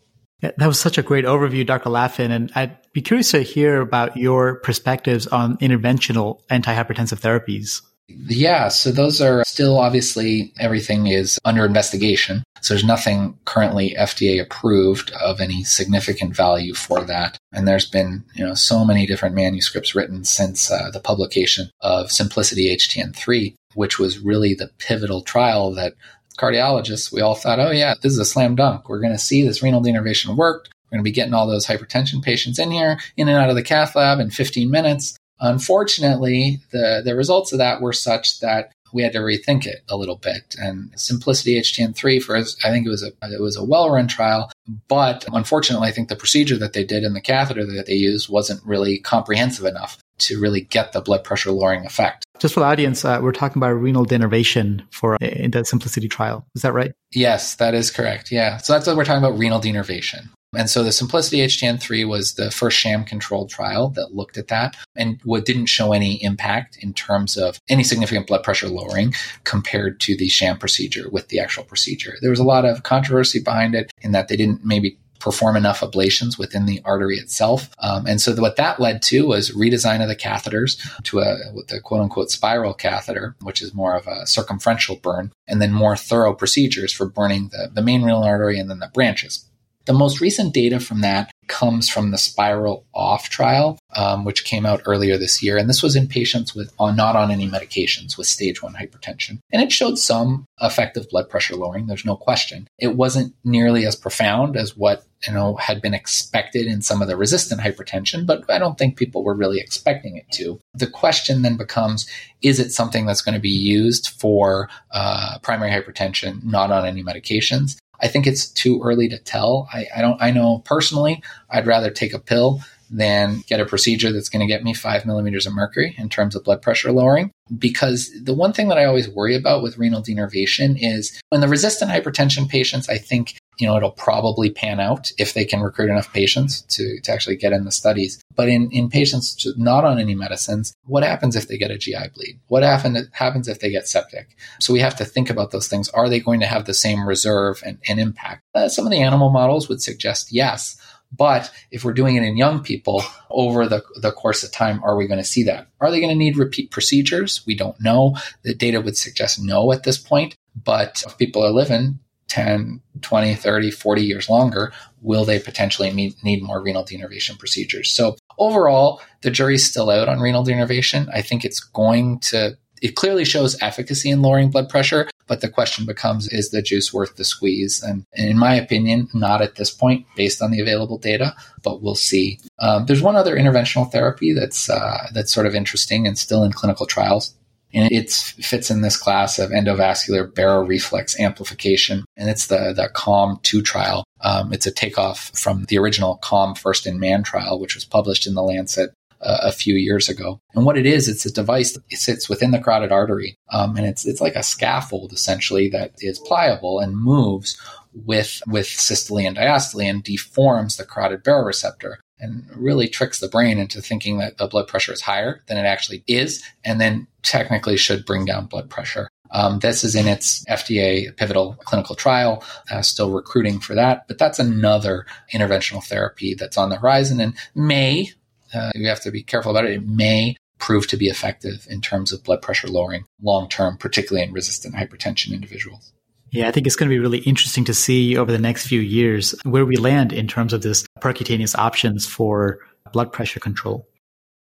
That 0.56 0.66
was 0.66 0.78
such 0.78 0.98
a 0.98 1.02
great 1.02 1.24
overview, 1.24 1.66
Dr. 1.66 1.90
Laffin. 1.90 2.30
And 2.30 2.50
I'd 2.54 2.76
be 2.92 3.02
curious 3.02 3.30
to 3.32 3.40
hear 3.40 3.80
about 3.80 4.16
your 4.16 4.56
perspectives 4.56 5.26
on 5.26 5.56
interventional 5.58 6.40
antihypertensive 6.50 7.20
therapies. 7.20 7.80
Yeah, 8.08 8.68
so 8.68 8.92
those 8.92 9.22
are 9.22 9.42
still 9.46 9.78
obviously 9.78 10.52
everything 10.58 11.06
is 11.06 11.38
under 11.44 11.64
investigation. 11.64 12.44
So 12.60 12.74
there's 12.74 12.84
nothing 12.84 13.38
currently 13.46 13.94
FDA 13.98 14.40
approved 14.42 15.10
of 15.12 15.40
any 15.40 15.64
significant 15.64 16.36
value 16.36 16.74
for 16.74 17.02
that. 17.04 17.38
And 17.52 17.66
there's 17.66 17.88
been, 17.88 18.24
you 18.34 18.44
know, 18.44 18.54
so 18.54 18.84
many 18.84 19.06
different 19.06 19.34
manuscripts 19.34 19.94
written 19.94 20.24
since 20.24 20.70
uh, 20.70 20.90
the 20.90 21.00
publication 21.00 21.70
of 21.80 22.08
Symplicity 22.08 22.74
HTN3, 22.74 23.54
which 23.74 23.98
was 23.98 24.18
really 24.18 24.54
the 24.54 24.70
pivotal 24.78 25.22
trial 25.22 25.72
that 25.74 25.94
cardiologists, 26.38 27.12
we 27.12 27.20
all 27.20 27.34
thought, 27.34 27.60
oh, 27.60 27.70
yeah, 27.70 27.94
this 28.02 28.12
is 28.12 28.18
a 28.18 28.24
slam 28.24 28.54
dunk. 28.54 28.88
We're 28.88 29.00
going 29.00 29.12
to 29.12 29.18
see 29.18 29.46
this 29.46 29.62
renal 29.62 29.82
denervation 29.82 30.36
worked. 30.36 30.70
We're 30.84 30.96
going 30.96 31.04
to 31.04 31.08
be 31.08 31.12
getting 31.12 31.34
all 31.34 31.46
those 31.46 31.66
hypertension 31.66 32.22
patients 32.22 32.58
in 32.58 32.70
here, 32.70 32.98
in 33.16 33.28
and 33.28 33.38
out 33.38 33.50
of 33.50 33.56
the 33.56 33.62
cath 33.62 33.96
lab 33.96 34.20
in 34.20 34.30
15 34.30 34.70
minutes. 34.70 35.16
Unfortunately, 35.40 36.60
the, 36.70 37.02
the 37.04 37.16
results 37.16 37.52
of 37.52 37.58
that 37.58 37.80
were 37.80 37.92
such 37.92 38.40
that 38.40 38.70
we 38.94 39.02
had 39.02 39.12
to 39.12 39.18
rethink 39.18 39.66
it 39.66 39.82
a 39.88 39.96
little 39.96 40.16
bit. 40.16 40.54
And 40.58 40.92
Symplicity 40.92 41.58
HTN3 41.58 42.22
for 42.22 42.36
I 42.36 42.42
think 42.70 42.86
it 42.86 42.90
was 42.90 43.02
a 43.02 43.08
it 43.24 43.42
was 43.42 43.56
a 43.56 43.64
well 43.64 43.90
run 43.90 44.06
trial, 44.06 44.50
but 44.88 45.24
unfortunately, 45.32 45.88
I 45.88 45.92
think 45.92 46.08
the 46.08 46.16
procedure 46.16 46.56
that 46.58 46.72
they 46.72 46.84
did 46.84 47.02
and 47.02 47.14
the 47.14 47.20
catheter 47.20 47.66
that 47.66 47.86
they 47.86 47.94
used 47.94 48.28
wasn't 48.28 48.64
really 48.64 48.98
comprehensive 48.98 49.66
enough 49.66 49.98
to 50.18 50.40
really 50.40 50.60
get 50.60 50.92
the 50.92 51.00
blood 51.00 51.24
pressure 51.24 51.50
lowering 51.50 51.84
effect. 51.84 52.23
Just 52.44 52.52
for 52.52 52.60
the 52.60 52.66
audience, 52.66 53.06
uh, 53.06 53.20
we're 53.22 53.32
talking 53.32 53.58
about 53.58 53.70
renal 53.70 54.04
denervation 54.04 54.82
for 54.90 55.14
uh, 55.14 55.26
in 55.26 55.52
the 55.52 55.60
Symplicity 55.60 56.10
trial. 56.10 56.46
Is 56.54 56.60
that 56.60 56.74
right? 56.74 56.92
Yes, 57.10 57.54
that 57.54 57.72
is 57.72 57.90
correct. 57.90 58.30
Yeah. 58.30 58.58
So 58.58 58.74
that's 58.74 58.86
what 58.86 58.98
we're 58.98 59.06
talking 59.06 59.24
about 59.24 59.38
renal 59.38 59.62
denervation. 59.62 60.28
And 60.54 60.68
so 60.68 60.84
the 60.84 60.90
Symplicity 60.90 61.42
HTN3 61.42 62.06
was 62.06 62.34
the 62.34 62.50
first 62.50 62.76
sham 62.76 63.04
controlled 63.04 63.48
trial 63.48 63.88
that 63.96 64.14
looked 64.14 64.36
at 64.36 64.48
that 64.48 64.76
and 64.94 65.18
what 65.24 65.46
didn't 65.46 65.66
show 65.66 65.94
any 65.94 66.22
impact 66.22 66.76
in 66.82 66.92
terms 66.92 67.38
of 67.38 67.58
any 67.70 67.82
significant 67.82 68.26
blood 68.26 68.42
pressure 68.42 68.68
lowering 68.68 69.14
compared 69.44 69.98
to 70.00 70.14
the 70.14 70.28
sham 70.28 70.58
procedure 70.58 71.08
with 71.08 71.28
the 71.28 71.40
actual 71.40 71.64
procedure. 71.64 72.16
There 72.20 72.28
was 72.28 72.40
a 72.40 72.44
lot 72.44 72.66
of 72.66 72.82
controversy 72.82 73.40
behind 73.42 73.74
it 73.74 73.90
in 74.02 74.12
that 74.12 74.28
they 74.28 74.36
didn't 74.36 74.66
maybe 74.66 74.98
perform 75.24 75.56
enough 75.56 75.80
ablations 75.80 76.38
within 76.38 76.66
the 76.66 76.82
artery 76.84 77.16
itself. 77.16 77.70
Um, 77.78 78.06
and 78.06 78.20
so 78.20 78.34
what 78.36 78.56
that 78.56 78.78
led 78.78 79.00
to 79.04 79.26
was 79.26 79.52
redesign 79.52 80.02
of 80.02 80.08
the 80.08 80.14
catheters 80.14 80.78
to 81.04 81.20
a 81.20 81.36
the 81.68 81.80
quote 81.82 82.02
unquote 82.02 82.30
spiral 82.30 82.74
catheter, 82.74 83.34
which 83.40 83.62
is 83.62 83.72
more 83.72 83.96
of 83.96 84.06
a 84.06 84.26
circumferential 84.26 84.96
burn, 84.96 85.32
and 85.48 85.62
then 85.62 85.72
more 85.72 85.96
thorough 85.96 86.34
procedures 86.34 86.92
for 86.92 87.06
burning 87.06 87.48
the, 87.48 87.70
the 87.72 87.80
main 87.80 88.02
renal 88.02 88.22
artery 88.22 88.58
and 88.58 88.68
then 88.68 88.80
the 88.80 88.90
branches. 88.92 89.46
The 89.86 89.92
most 89.92 90.20
recent 90.20 90.54
data 90.54 90.80
from 90.80 91.02
that 91.02 91.30
comes 91.46 91.90
from 91.90 92.10
the 92.10 92.16
Spyral 92.16 92.84
Off 92.94 93.28
trial, 93.28 93.78
um, 93.94 94.24
which 94.24 94.44
came 94.44 94.64
out 94.64 94.80
earlier 94.86 95.18
this 95.18 95.42
year. 95.42 95.58
And 95.58 95.68
this 95.68 95.82
was 95.82 95.94
in 95.94 96.08
patients 96.08 96.54
with 96.54 96.72
on, 96.78 96.96
not 96.96 97.16
on 97.16 97.30
any 97.30 97.46
medications 97.46 98.16
with 98.16 98.26
stage 98.26 98.62
one 98.62 98.74
hypertension. 98.74 99.40
And 99.52 99.60
it 99.60 99.70
showed 99.70 99.98
some 99.98 100.46
effective 100.60 101.08
blood 101.10 101.28
pressure 101.28 101.56
lowering. 101.56 101.86
There's 101.86 102.06
no 102.06 102.16
question. 102.16 102.66
It 102.78 102.96
wasn't 102.96 103.34
nearly 103.44 103.84
as 103.84 103.94
profound 103.94 104.56
as 104.56 104.74
what 104.74 105.04
you 105.26 105.32
know 105.32 105.56
had 105.56 105.80
been 105.80 105.94
expected 105.94 106.66
in 106.66 106.82
some 106.82 107.02
of 107.02 107.08
the 107.08 107.16
resistant 107.16 107.60
hypertension, 107.60 108.26
but 108.26 108.48
I 108.50 108.58
don't 108.58 108.78
think 108.78 108.96
people 108.96 109.24
were 109.24 109.34
really 109.34 109.60
expecting 109.60 110.16
it 110.16 110.30
to. 110.32 110.58
The 110.74 110.86
question 110.86 111.42
then 111.42 111.56
becomes: 111.56 112.08
Is 112.42 112.58
it 112.58 112.72
something 112.72 113.06
that's 113.06 113.22
going 113.22 113.34
to 113.34 113.40
be 113.40 113.48
used 113.48 114.08
for 114.08 114.68
uh, 114.90 115.38
primary 115.42 115.70
hypertension, 115.70 116.42
not 116.44 116.70
on 116.70 116.86
any 116.86 117.02
medications? 117.02 117.76
I 118.00 118.08
think 118.08 118.26
it's 118.26 118.46
too 118.46 118.82
early 118.82 119.08
to 119.08 119.18
tell. 119.18 119.68
I, 119.72 119.86
I 119.96 120.00
don't. 120.00 120.20
I 120.20 120.30
know 120.30 120.58
personally, 120.64 121.22
I'd 121.50 121.66
rather 121.66 121.90
take 121.90 122.12
a 122.12 122.18
pill 122.18 122.60
than 122.90 123.42
get 123.46 123.60
a 123.60 123.66
procedure 123.66 124.12
that's 124.12 124.28
going 124.28 124.40
to 124.40 124.52
get 124.52 124.64
me 124.64 124.74
five 124.74 125.06
millimeters 125.06 125.46
of 125.46 125.54
mercury 125.54 125.94
in 125.98 126.08
terms 126.08 126.34
of 126.34 126.44
blood 126.44 126.62
pressure 126.62 126.92
lowering. 126.92 127.30
Because 127.58 128.10
the 128.22 128.34
one 128.34 128.52
thing 128.52 128.68
that 128.68 128.78
I 128.78 128.84
always 128.84 129.08
worry 129.08 129.36
about 129.36 129.62
with 129.62 129.78
renal 129.78 130.02
denervation 130.02 130.78
is 130.80 131.20
when 131.28 131.40
the 131.40 131.48
resistant 131.48 131.90
hypertension 131.90 132.48
patients, 132.48 132.88
I 132.88 132.96
think 132.98 133.36
you 133.58 133.66
know, 133.66 133.76
it'll 133.76 133.90
probably 133.90 134.50
pan 134.50 134.80
out 134.80 135.10
if 135.18 135.34
they 135.34 135.44
can 135.44 135.60
recruit 135.60 135.90
enough 135.90 136.12
patients 136.12 136.62
to, 136.62 137.00
to 137.00 137.12
actually 137.12 137.36
get 137.36 137.52
in 137.52 137.64
the 137.64 137.72
studies. 137.72 138.20
But 138.34 138.48
in, 138.48 138.70
in 138.70 138.88
patients 138.88 139.46
not 139.56 139.84
on 139.84 139.98
any 139.98 140.14
medicines, 140.14 140.74
what 140.84 141.04
happens 141.04 141.36
if 141.36 141.46
they 141.46 141.56
get 141.56 141.70
a 141.70 141.78
GI 141.78 142.08
bleed? 142.14 142.40
What 142.48 142.62
happen, 142.62 142.96
happens 143.12 143.48
if 143.48 143.60
they 143.60 143.70
get 143.70 143.88
septic? 143.88 144.36
So 144.60 144.72
we 144.72 144.80
have 144.80 144.96
to 144.96 145.04
think 145.04 145.30
about 145.30 145.50
those 145.50 145.68
things. 145.68 145.88
Are 145.90 146.08
they 146.08 146.20
going 146.20 146.40
to 146.40 146.46
have 146.46 146.64
the 146.64 146.74
same 146.74 147.06
reserve 147.06 147.62
and, 147.64 147.78
and 147.88 148.00
impact? 148.00 148.42
Uh, 148.54 148.68
some 148.68 148.86
of 148.86 148.90
the 148.90 149.00
animal 149.00 149.30
models 149.30 149.68
would 149.68 149.82
suggest 149.82 150.32
yes. 150.32 150.76
But 151.16 151.50
if 151.70 151.84
we're 151.84 151.92
doing 151.92 152.16
it 152.16 152.22
in 152.22 152.36
young 152.36 152.62
people 152.62 153.02
over 153.30 153.66
the, 153.66 153.82
the 154.00 154.12
course 154.12 154.42
of 154.42 154.52
time, 154.52 154.82
are 154.82 154.96
we 154.96 155.06
going 155.06 155.20
to 155.20 155.24
see 155.24 155.44
that? 155.44 155.68
Are 155.80 155.90
they 155.90 156.00
going 156.00 156.12
to 156.12 156.18
need 156.18 156.36
repeat 156.36 156.70
procedures? 156.70 157.42
We 157.46 157.54
don't 157.54 157.80
know. 157.80 158.16
The 158.42 158.54
data 158.54 158.80
would 158.80 158.96
suggest 158.96 159.40
no 159.40 159.72
at 159.72 159.84
this 159.84 159.98
point. 159.98 160.36
But 160.62 161.02
if 161.06 161.18
people 161.18 161.44
are 161.44 161.50
living 161.50 161.98
10, 162.28 162.80
20, 163.00 163.34
30, 163.34 163.70
40 163.70 164.02
years 164.02 164.28
longer, 164.28 164.72
will 165.00 165.24
they 165.24 165.38
potentially 165.38 165.92
need, 165.92 166.14
need 166.22 166.42
more 166.42 166.62
renal 166.62 166.84
denervation 166.84 167.38
procedures? 167.38 167.90
So 167.90 168.16
overall, 168.38 169.00
the 169.22 169.30
jury's 169.30 169.68
still 169.68 169.90
out 169.90 170.08
on 170.08 170.20
renal 170.20 170.44
denervation. 170.44 171.08
I 171.12 171.22
think 171.22 171.44
it's 171.44 171.60
going 171.60 172.20
to, 172.20 172.56
it 172.82 172.96
clearly 172.96 173.24
shows 173.24 173.60
efficacy 173.62 174.10
in 174.10 174.22
lowering 174.22 174.50
blood 174.50 174.68
pressure, 174.68 175.08
but 175.26 175.40
the 175.40 175.48
question 175.48 175.86
becomes, 175.86 176.28
is 176.28 176.50
the 176.50 176.62
juice 176.62 176.92
worth 176.92 177.16
the 177.16 177.24
squeeze? 177.24 177.82
And, 177.82 178.04
in 178.14 178.38
my 178.38 178.54
opinion, 178.54 179.08
not 179.14 179.42
at 179.42 179.56
this 179.56 179.70
point, 179.70 180.06
based 180.16 180.42
on 180.42 180.50
the 180.50 180.60
available 180.60 180.98
data, 180.98 181.34
but 181.62 181.82
we'll 181.82 181.94
see. 181.94 182.38
Um, 182.58 182.86
there's 182.86 183.02
one 183.02 183.16
other 183.16 183.36
interventional 183.36 183.90
therapy 183.90 184.32
that's 184.32 184.68
uh, 184.68 185.08
that's 185.12 185.32
sort 185.32 185.46
of 185.46 185.54
interesting 185.54 186.06
and 186.06 186.18
still 186.18 186.42
in 186.42 186.52
clinical 186.52 186.86
trials. 186.86 187.34
And 187.74 187.90
it 187.90 188.12
fits 188.12 188.70
in 188.70 188.82
this 188.82 188.96
class 188.96 189.38
of 189.40 189.50
endovascular 189.50 190.30
baroreflex 190.32 191.18
amplification. 191.18 192.04
And 192.16 192.30
it's 192.30 192.46
the, 192.46 192.72
the 192.72 192.88
CALM 192.94 193.40
2 193.42 193.62
trial. 193.62 194.04
Um, 194.20 194.52
it's 194.52 194.66
a 194.66 194.70
takeoff 194.70 195.32
from 195.34 195.64
the 195.64 195.78
original 195.78 196.18
CALM 196.18 196.54
First 196.54 196.86
in 196.86 197.00
Man 197.00 197.24
trial, 197.24 197.58
which 197.58 197.74
was 197.74 197.84
published 197.84 198.28
in 198.28 198.34
the 198.34 198.44
Lancet 198.44 198.90
a 199.24 199.52
few 199.52 199.74
years 199.74 200.08
ago. 200.08 200.40
And 200.54 200.64
what 200.64 200.78
it 200.78 200.86
is, 200.86 201.08
it's 201.08 201.26
a 201.26 201.32
device 201.32 201.72
that 201.72 201.82
sits 201.92 202.28
within 202.28 202.50
the 202.50 202.58
carotid 202.58 202.92
artery. 202.92 203.36
Um, 203.50 203.76
and 203.76 203.86
it's, 203.86 204.06
it's 204.06 204.20
like 204.20 204.36
a 204.36 204.42
scaffold 204.42 205.12
essentially 205.12 205.68
that 205.70 205.92
is 205.98 206.18
pliable 206.18 206.80
and 206.80 206.96
moves 206.96 207.60
with, 207.94 208.42
with 208.46 208.66
systole 208.66 209.18
and 209.18 209.36
diastole 209.36 209.88
and 209.88 210.02
deforms 210.02 210.76
the 210.76 210.84
carotid 210.84 211.24
baroreceptor 211.24 211.96
and 212.20 212.44
really 212.56 212.88
tricks 212.88 213.20
the 213.20 213.28
brain 213.28 213.58
into 213.58 213.80
thinking 213.80 214.18
that 214.18 214.38
the 214.38 214.46
blood 214.46 214.68
pressure 214.68 214.92
is 214.92 215.00
higher 215.00 215.42
than 215.46 215.58
it 215.58 215.66
actually 215.66 216.04
is, 216.06 216.42
and 216.64 216.80
then 216.80 217.06
technically 217.22 217.76
should 217.76 218.04
bring 218.06 218.24
down 218.24 218.46
blood 218.46 218.70
pressure. 218.70 219.08
Um, 219.30 219.58
this 219.58 219.82
is 219.82 219.96
in 219.96 220.06
its 220.06 220.44
FDA 220.44 221.14
pivotal 221.16 221.56
clinical 221.64 221.96
trial, 221.96 222.44
uh, 222.70 222.82
still 222.82 223.10
recruiting 223.10 223.58
for 223.58 223.74
that, 223.74 224.06
but 224.06 224.16
that's 224.16 224.38
another 224.38 225.06
interventional 225.32 225.84
therapy 225.84 226.34
that's 226.34 226.56
on 226.56 226.70
the 226.70 226.76
horizon 226.76 227.20
and 227.20 227.34
may, 227.54 228.12
uh, 228.54 228.72
you 228.74 228.88
have 228.88 229.00
to 229.02 229.10
be 229.10 229.22
careful 229.22 229.50
about 229.50 229.64
it, 229.64 229.72
it 229.72 229.86
may 229.86 230.36
prove 230.58 230.86
to 230.88 230.96
be 230.96 231.08
effective 231.08 231.66
in 231.68 231.80
terms 231.80 232.12
of 232.12 232.22
blood 232.24 232.40
pressure 232.40 232.68
lowering 232.68 233.04
long 233.22 233.48
term, 233.48 233.76
particularly 233.76 234.26
in 234.26 234.32
resistant 234.32 234.74
hypertension 234.74 235.32
individuals. 235.32 235.92
Yeah, 236.30 236.48
I 236.48 236.50
think 236.50 236.66
it's 236.66 236.74
going 236.74 236.88
to 236.88 236.94
be 236.94 236.98
really 236.98 237.18
interesting 237.18 237.64
to 237.66 237.74
see 237.74 238.16
over 238.16 238.32
the 238.32 238.38
next 238.38 238.66
few 238.66 238.80
years 238.80 239.34
where 239.44 239.64
we 239.64 239.76
land 239.76 240.12
in 240.12 240.26
terms 240.26 240.52
of 240.52 240.62
this 240.62 240.84
percutaneous 241.00 241.56
options 241.56 242.06
for 242.06 242.58
blood 242.92 243.12
pressure 243.12 243.40
control. 243.40 243.86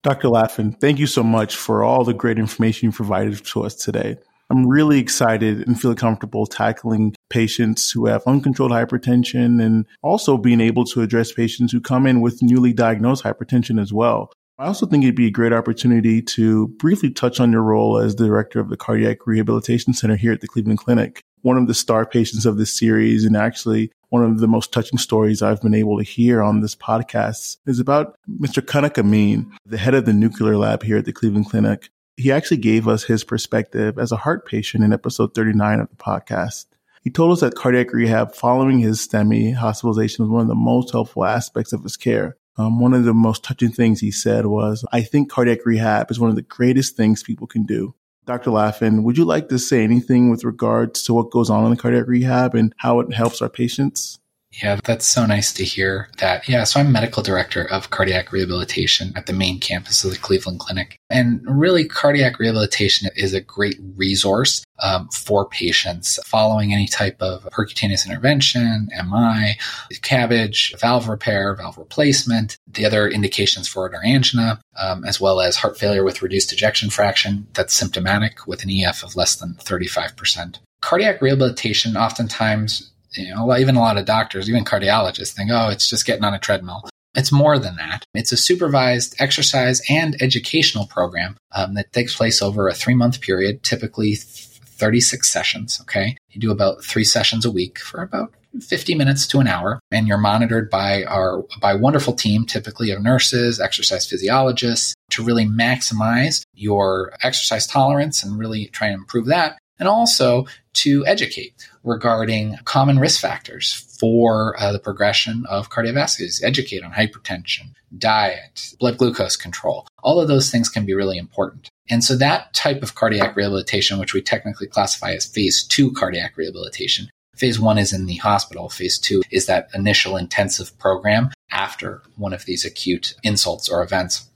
Dr. 0.04 0.28
Laffin, 0.28 0.80
thank 0.80 1.00
you 1.00 1.08
so 1.08 1.24
much 1.24 1.56
for 1.56 1.84
all 1.84 2.04
the 2.04 2.13
great 2.13 2.39
information 2.39 2.88
you 2.88 2.91
provided 2.91 3.43
to 3.46 3.63
us 3.63 3.76
today. 3.76 4.17
I'm 4.50 4.67
really 4.67 5.00
excited 5.00 5.67
and 5.67 5.80
feel 5.80 5.96
comfortable 5.96 6.46
tackling 6.46 7.13
patients 7.29 7.91
who 7.91 8.05
have 8.05 8.23
uncontrolled 8.25 8.71
hypertension 8.71 9.63
and 9.63 9.85
also 10.01 10.37
being 10.37 10.61
able 10.61 10.85
to 10.85 11.01
address 11.01 11.31
patients 11.31 11.71
who 11.71 11.81
come 11.81 12.05
in 12.05 12.21
with 12.21 12.41
newly 12.41 12.73
diagnosed 12.73 13.23
hypertension 13.23 13.81
as 13.81 13.93
well. 13.93 14.31
I 14.59 14.65
also 14.65 14.87
think 14.87 15.03
it'd 15.03 15.15
be 15.15 15.27
a 15.27 15.31
great 15.31 15.53
opportunity 15.53 16.21
to 16.21 16.67
briefly 16.79 17.11
touch 17.11 17.39
on 17.39 17.51
your 17.51 17.61
role 17.61 17.99
as 17.99 18.15
the 18.15 18.25
director 18.25 18.59
of 18.59 18.69
the 18.69 18.77
Cardiac 18.77 19.27
Rehabilitation 19.27 19.93
Center 19.93 20.15
here 20.15 20.31
at 20.31 20.41
the 20.41 20.47
Cleveland 20.47 20.79
Clinic. 20.79 21.21
One 21.41 21.57
of 21.57 21.67
the 21.67 21.75
star 21.75 22.07
patients 22.07 22.45
of 22.47 22.57
this 22.57 22.75
series, 22.75 23.23
and 23.23 23.37
actually 23.37 23.91
one 24.09 24.23
of 24.23 24.39
the 24.39 24.47
most 24.47 24.73
touching 24.73 24.97
stories 24.97 25.43
I've 25.43 25.61
been 25.61 25.75
able 25.75 25.99
to 25.99 26.03
hear 26.03 26.41
on 26.41 26.61
this 26.61 26.75
podcast, 26.75 27.57
is 27.67 27.79
about 27.79 28.17
Mr. 28.27 28.65
Kanak 28.65 28.97
Amin, 28.97 29.51
the 29.63 29.77
head 29.77 29.93
of 29.93 30.05
the 30.05 30.13
nuclear 30.13 30.57
lab 30.57 30.81
here 30.81 30.97
at 30.97 31.05
the 31.05 31.13
Cleveland 31.13 31.49
Clinic 31.49 31.91
he 32.17 32.31
actually 32.31 32.57
gave 32.57 32.87
us 32.87 33.03
his 33.03 33.23
perspective 33.23 33.97
as 33.99 34.11
a 34.11 34.17
heart 34.17 34.45
patient 34.45 34.83
in 34.83 34.91
episode 34.91 35.35
39 35.35 35.79
of 35.79 35.89
the 35.89 35.95
podcast. 35.95 36.65
He 37.08 37.12
told 37.12 37.32
us 37.32 37.39
that 37.39 37.56
cardiac 37.56 37.93
rehab 37.93 38.36
following 38.36 38.80
his 38.80 39.00
STEMI 39.00 39.56
hospitalization 39.56 40.26
was 40.26 40.30
one 40.30 40.41
of 40.41 40.50
the 40.50 40.56
most 40.56 40.91
helpful 40.91 41.24
aspects 41.24 41.72
of 41.72 41.82
his 41.82 41.96
care. 41.96 42.36
Um, 42.58 42.82
one 42.82 42.93
of 42.93 43.06
the 43.06 43.13
most 43.13 43.46
touching 43.46 43.72
things 43.72 44.02
he 44.02 44.12
said 44.12 44.46
was, 44.46 44.84
I 44.91 45.04
think 45.04 45.32
cardiac 45.32 45.65
rehab 45.65 46.12
is 46.12 46.20
one 46.20 46.30
of 46.30 46.36
the 46.36 46.41
greatest 46.41 46.98
things 46.98 47.24
people 47.24 47.48
can 47.48 47.63
do. 47.63 47.96
Dr. 48.26 48.52
Laffin, 48.52 49.04
would 49.04 49.17
you 49.17 49.24
like 49.24 49.48
to 49.48 49.58
say 49.58 49.86
anything 49.86 50.30
with 50.30 50.43
regards 50.43 51.02
to 51.04 51.13
what 51.13 51.32
goes 51.32 51.50
on 51.50 51.63
in 51.63 51.70
the 51.70 51.78
cardiac 51.78 52.08
rehab 52.08 52.56
and 52.56 52.74
how 52.76 53.00
it 53.00 53.13
helps 53.13 53.41
our 53.41 53.48
patients? 53.48 54.20
Yeah, 54.51 54.79
that's 54.83 55.05
so 55.05 55.25
nice 55.25 55.51
to 55.53 55.63
hear 55.65 56.10
that. 56.17 56.47
Yeah, 56.47 56.63
so 56.63 56.79
I'm 56.79 56.91
medical 56.91 57.21
director 57.21 57.69
of 57.69 57.89
cardiac 57.89 58.31
rehabilitation 58.31 59.12
at 59.15 59.25
the 59.25 59.33
main 59.33 59.60
campus 59.60 60.03
of 60.03 60.12
the 60.12 60.17
Cleveland 60.17 60.60
Clinic. 60.60 60.97
And 61.10 61.41
really, 61.47 61.86
cardiac 61.86 62.39
rehabilitation 62.39 63.10
is 63.15 63.33
a 63.33 63.41
great 63.41 63.77
resource 63.95 64.63
um, 64.81 65.10
for 65.10 65.47
patients 65.47 66.17
following 66.25 66.73
any 66.73 66.88
type 66.88 67.17
of 67.21 67.43
percutaneous 67.51 68.05
intervention, 68.07 68.89
MI, 68.91 69.57
CABG, 69.93 70.79
valve 70.79 71.10
repair, 71.10 71.53
valve 71.55 71.77
replacement. 71.77 72.57
The 72.67 72.86
other 72.86 73.07
indications 73.07 73.67
for 73.67 73.86
it 73.88 73.93
are 73.93 74.05
angina, 74.05 74.62
um, 74.79 75.03
as 75.03 75.19
well 75.19 75.41
as 75.41 75.57
heart 75.57 75.77
failure 75.77 76.03
with 76.03 76.21
reduced 76.21 76.53
ejection 76.53 76.89
fraction 76.89 77.47
that's 77.53 77.75
symptomatic 77.75 78.47
with 78.47 78.63
an 78.63 78.71
EF 78.71 79.03
of 79.03 79.15
less 79.15 79.36
than 79.36 79.55
35%. 79.55 80.60
Cardiac 80.81 81.21
rehabilitation 81.21 81.97
oftentimes 81.97 82.91
you 83.13 83.34
know, 83.34 83.56
even 83.58 83.76
a 83.76 83.80
lot 83.80 83.98
of 83.98 84.06
doctors, 84.06 84.50
even 84.50 84.65
cardiologists 84.65 85.34
think, 85.34 85.50
oh, 85.52 85.70
it's 85.70 85.89
just 85.89 86.06
getting 86.06 86.24
on 86.24 86.34
a 86.34 86.39
treadmill. 86.39 86.88
It's 87.15 87.32
more 87.32 87.58
than 87.58 87.76
that. 87.78 88.04
It's 88.13 88.32
a 88.32 88.38
supervised 88.38 89.15
exercise 89.20 89.82
and 89.89 90.22
educational 90.22 90.86
program 90.86 91.36
um, 91.56 91.74
that 91.74 91.91
takes 91.91 92.15
place 92.15 92.41
over 92.41 92.67
a 92.67 92.76
three 92.76 92.93
month 92.93 93.22
period, 93.22 93.63
typically 93.63 94.15
36 94.15 95.28
sessions. 95.28 95.80
Okay. 95.82 96.15
You 96.30 96.39
do 96.39 96.52
about 96.52 96.84
three 96.84 97.04
sessions 97.04 97.43
a 97.43 97.52
week 97.52 97.80
for 97.80 98.04
about 98.04 98.34
50 98.62 98.96
minutes 98.96 99.28
to 99.28 99.39
an 99.39 99.48
hour 99.48 99.80
and 99.91 100.08
you're 100.08 100.17
monitored 100.17 100.70
by 100.70 101.04
our 101.04 101.43
by 101.62 101.74
a 101.74 101.78
wonderful 101.78 102.13
team 102.13 102.46
typically 102.46 102.89
of 102.89 103.02
nurses 103.02 103.60
exercise 103.60 104.08
physiologists 104.08 104.96
to 105.12 105.24
really 105.24 105.46
maximize 105.46 106.43
your 106.56 107.13
exercise 107.22 107.67
tolerance 107.67 108.24
and 108.24 108.39
really 108.39 108.67
try 108.67 108.88
and 108.88 108.96
improve 108.96 109.28
that 109.28 109.58
and 109.79 109.87
also 109.87 110.45
to 110.73 111.05
educate 111.05 111.69
regarding 111.83 112.55
common 112.65 112.99
risk 112.99 113.19
factors 113.21 113.73
for 113.99 114.55
uh, 114.59 114.71
the 114.71 114.79
progression 114.79 115.45
of 115.49 115.69
cardiovascular 115.69 116.17
disease, 116.17 116.43
educate 116.43 116.83
on 116.83 116.91
hypertension, 116.91 117.73
diet, 117.97 118.73
blood 118.79 118.97
glucose 118.97 119.35
control. 119.35 119.87
All 120.03 120.19
of 120.19 120.27
those 120.27 120.51
things 120.51 120.69
can 120.69 120.85
be 120.85 120.93
really 120.93 121.17
important. 121.17 121.69
And 121.89 122.03
so 122.03 122.15
that 122.17 122.53
type 122.53 122.83
of 122.83 122.95
cardiac 122.95 123.35
rehabilitation, 123.35 123.97
which 123.97 124.13
we 124.13 124.21
technically 124.21 124.67
classify 124.67 125.13
as 125.13 125.25
phase 125.25 125.63
two 125.63 125.91
cardiac 125.93 126.37
rehabilitation, 126.37 127.09
phase 127.35 127.59
one 127.59 127.77
is 127.77 127.93
in 127.93 128.05
the 128.05 128.15
hospital. 128.15 128.69
Phase 128.69 128.99
two 128.99 129.21
is 129.31 129.45
that 129.45 129.69
initial 129.73 130.17
intensive 130.17 130.77
program 130.79 131.31
after 131.51 132.01
one 132.17 132.33
of 132.33 132.45
these 132.45 132.65
acute 132.65 133.13
insults 133.23 133.69
or 133.69 133.81
events 133.81 134.29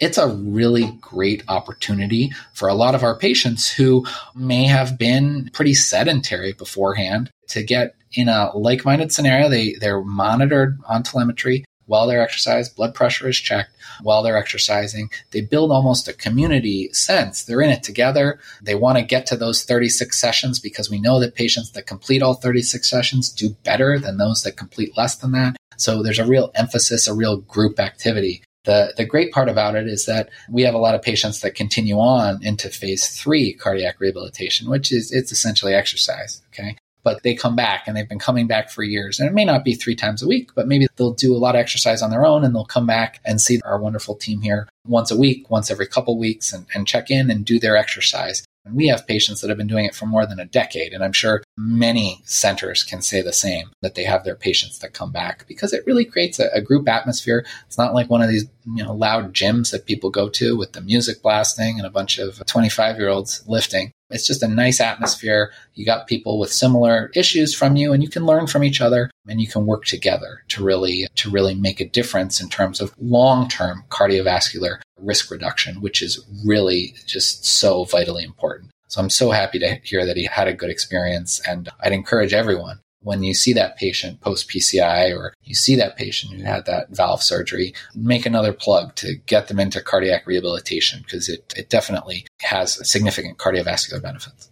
it's 0.00 0.18
a 0.18 0.28
really 0.28 0.96
great 1.00 1.42
opportunity 1.48 2.32
for 2.52 2.68
a 2.68 2.74
lot 2.74 2.94
of 2.94 3.02
our 3.02 3.16
patients 3.16 3.72
who 3.72 4.06
may 4.34 4.64
have 4.64 4.98
been 4.98 5.50
pretty 5.52 5.74
sedentary 5.74 6.52
beforehand 6.52 7.30
to 7.48 7.62
get 7.62 7.94
in 8.12 8.28
a 8.28 8.56
like-minded 8.56 9.12
scenario. 9.12 9.48
They, 9.48 9.74
they're 9.74 10.02
monitored 10.02 10.78
on 10.88 11.02
telemetry 11.02 11.64
while 11.88 12.06
they're 12.06 12.22
exercising, 12.22 12.74
blood 12.76 12.94
pressure 12.94 13.28
is 13.28 13.38
checked 13.38 13.74
while 14.02 14.22
they're 14.22 14.36
exercising. 14.36 15.10
They 15.30 15.40
build 15.40 15.72
almost 15.72 16.06
a 16.06 16.12
community 16.12 16.90
sense. 16.92 17.44
They're 17.44 17.62
in 17.62 17.70
it 17.70 17.82
together. 17.82 18.38
They 18.62 18.74
want 18.74 18.98
to 18.98 19.04
get 19.04 19.26
to 19.26 19.36
those 19.36 19.64
36 19.64 20.16
sessions 20.16 20.60
because 20.60 20.90
we 20.90 21.00
know 21.00 21.18
that 21.18 21.34
patients 21.34 21.72
that 21.72 21.86
complete 21.86 22.22
all 22.22 22.34
36 22.34 22.88
sessions 22.88 23.30
do 23.30 23.56
better 23.64 23.98
than 23.98 24.18
those 24.18 24.42
that 24.42 24.58
complete 24.58 24.96
less 24.98 25.16
than 25.16 25.32
that. 25.32 25.56
So 25.78 26.02
there's 26.02 26.18
a 26.18 26.26
real 26.26 26.50
emphasis, 26.54 27.08
a 27.08 27.14
real 27.14 27.38
group 27.38 27.80
activity. 27.80 28.42
The, 28.68 28.92
the 28.98 29.06
great 29.06 29.32
part 29.32 29.48
about 29.48 29.76
it 29.76 29.86
is 29.86 30.04
that 30.04 30.28
we 30.50 30.60
have 30.64 30.74
a 30.74 30.78
lot 30.78 30.94
of 30.94 31.00
patients 31.00 31.40
that 31.40 31.54
continue 31.54 31.96
on 31.96 32.44
into 32.44 32.68
phase 32.68 33.08
three 33.08 33.54
cardiac 33.54 33.98
rehabilitation, 33.98 34.68
which 34.68 34.92
is 34.92 35.10
it's 35.10 35.32
essentially 35.32 35.72
exercise. 35.72 36.42
Okay. 36.52 36.76
But 37.02 37.22
they 37.22 37.34
come 37.34 37.56
back 37.56 37.84
and 37.86 37.96
they've 37.96 38.06
been 38.06 38.18
coming 38.18 38.46
back 38.46 38.68
for 38.68 38.82
years. 38.82 39.18
And 39.18 39.26
it 39.26 39.32
may 39.32 39.46
not 39.46 39.64
be 39.64 39.72
three 39.72 39.96
times 39.96 40.22
a 40.22 40.28
week, 40.28 40.50
but 40.54 40.68
maybe 40.68 40.86
they'll 40.96 41.14
do 41.14 41.34
a 41.34 41.38
lot 41.38 41.54
of 41.54 41.60
exercise 41.60 42.02
on 42.02 42.10
their 42.10 42.26
own 42.26 42.44
and 42.44 42.54
they'll 42.54 42.66
come 42.66 42.86
back 42.86 43.20
and 43.24 43.40
see 43.40 43.58
our 43.64 43.80
wonderful 43.80 44.16
team 44.16 44.42
here 44.42 44.68
once 44.86 45.10
a 45.10 45.16
week, 45.16 45.48
once 45.48 45.70
every 45.70 45.86
couple 45.86 46.18
weeks 46.18 46.52
and, 46.52 46.66
and 46.74 46.86
check 46.86 47.10
in 47.10 47.30
and 47.30 47.46
do 47.46 47.58
their 47.58 47.74
exercise. 47.74 48.44
And 48.68 48.76
we 48.76 48.88
have 48.88 49.06
patients 49.06 49.40
that 49.40 49.48
have 49.48 49.56
been 49.56 49.66
doing 49.66 49.86
it 49.86 49.94
for 49.94 50.04
more 50.04 50.26
than 50.26 50.38
a 50.38 50.44
decade. 50.44 50.92
And 50.92 51.02
I'm 51.02 51.14
sure 51.14 51.42
many 51.56 52.20
centers 52.24 52.84
can 52.84 53.00
say 53.00 53.22
the 53.22 53.32
same 53.32 53.70
that 53.80 53.94
they 53.94 54.04
have 54.04 54.24
their 54.24 54.34
patients 54.34 54.78
that 54.80 54.92
come 54.92 55.10
back 55.10 55.46
because 55.48 55.72
it 55.72 55.86
really 55.86 56.04
creates 56.04 56.38
a, 56.38 56.48
a 56.52 56.60
group 56.60 56.86
atmosphere. 56.86 57.46
It's 57.66 57.78
not 57.78 57.94
like 57.94 58.10
one 58.10 58.20
of 58.20 58.28
these, 58.28 58.44
you 58.66 58.84
know, 58.84 58.94
loud 58.94 59.32
gyms 59.32 59.70
that 59.70 59.86
people 59.86 60.10
go 60.10 60.28
to 60.28 60.56
with 60.56 60.72
the 60.72 60.82
music 60.82 61.22
blasting 61.22 61.78
and 61.78 61.86
a 61.86 61.90
bunch 61.90 62.18
of 62.18 62.44
25 62.44 62.98
year 62.98 63.08
olds 63.08 63.42
lifting. 63.46 63.90
It's 64.10 64.26
just 64.26 64.42
a 64.42 64.48
nice 64.48 64.80
atmosphere. 64.80 65.50
You 65.74 65.84
got 65.84 66.06
people 66.06 66.38
with 66.38 66.52
similar 66.52 67.10
issues 67.14 67.54
from 67.54 67.76
you 67.76 67.92
and 67.92 68.02
you 68.02 68.08
can 68.08 68.26
learn 68.26 68.46
from 68.46 68.64
each 68.64 68.80
other 68.80 69.10
and 69.26 69.40
you 69.40 69.46
can 69.46 69.66
work 69.66 69.84
together 69.84 70.44
to 70.48 70.64
really 70.64 71.06
to 71.16 71.30
really 71.30 71.54
make 71.54 71.80
a 71.80 71.88
difference 71.88 72.40
in 72.40 72.48
terms 72.48 72.80
of 72.80 72.94
long-term 72.98 73.84
cardiovascular 73.90 74.80
risk 75.00 75.30
reduction, 75.30 75.80
which 75.80 76.02
is 76.02 76.24
really 76.44 76.94
just 77.06 77.44
so 77.44 77.84
vitally 77.84 78.24
important. 78.24 78.70
So 78.88 79.00
I'm 79.00 79.10
so 79.10 79.30
happy 79.30 79.58
to 79.58 79.78
hear 79.82 80.06
that 80.06 80.16
he 80.16 80.24
had 80.24 80.48
a 80.48 80.54
good 80.54 80.70
experience 80.70 81.40
and 81.46 81.68
I'd 81.80 81.92
encourage 81.92 82.32
everyone 82.32 82.80
when 83.00 83.22
you 83.22 83.34
see 83.34 83.52
that 83.52 83.76
patient 83.76 84.20
post 84.20 84.48
PCI 84.50 85.16
or 85.16 85.32
you 85.42 85.54
see 85.54 85.76
that 85.76 85.96
patient 85.96 86.34
who 86.34 86.42
had 86.42 86.66
that 86.66 86.90
valve 86.90 87.22
surgery, 87.22 87.74
make 87.94 88.26
another 88.26 88.52
plug 88.52 88.94
to 88.96 89.14
get 89.26 89.48
them 89.48 89.60
into 89.60 89.80
cardiac 89.80 90.26
rehabilitation 90.26 91.00
because 91.02 91.28
it, 91.28 91.52
it 91.56 91.70
definitely 91.70 92.26
has 92.40 92.88
significant 92.88 93.38
cardiovascular 93.38 94.02
benefits. 94.02 94.50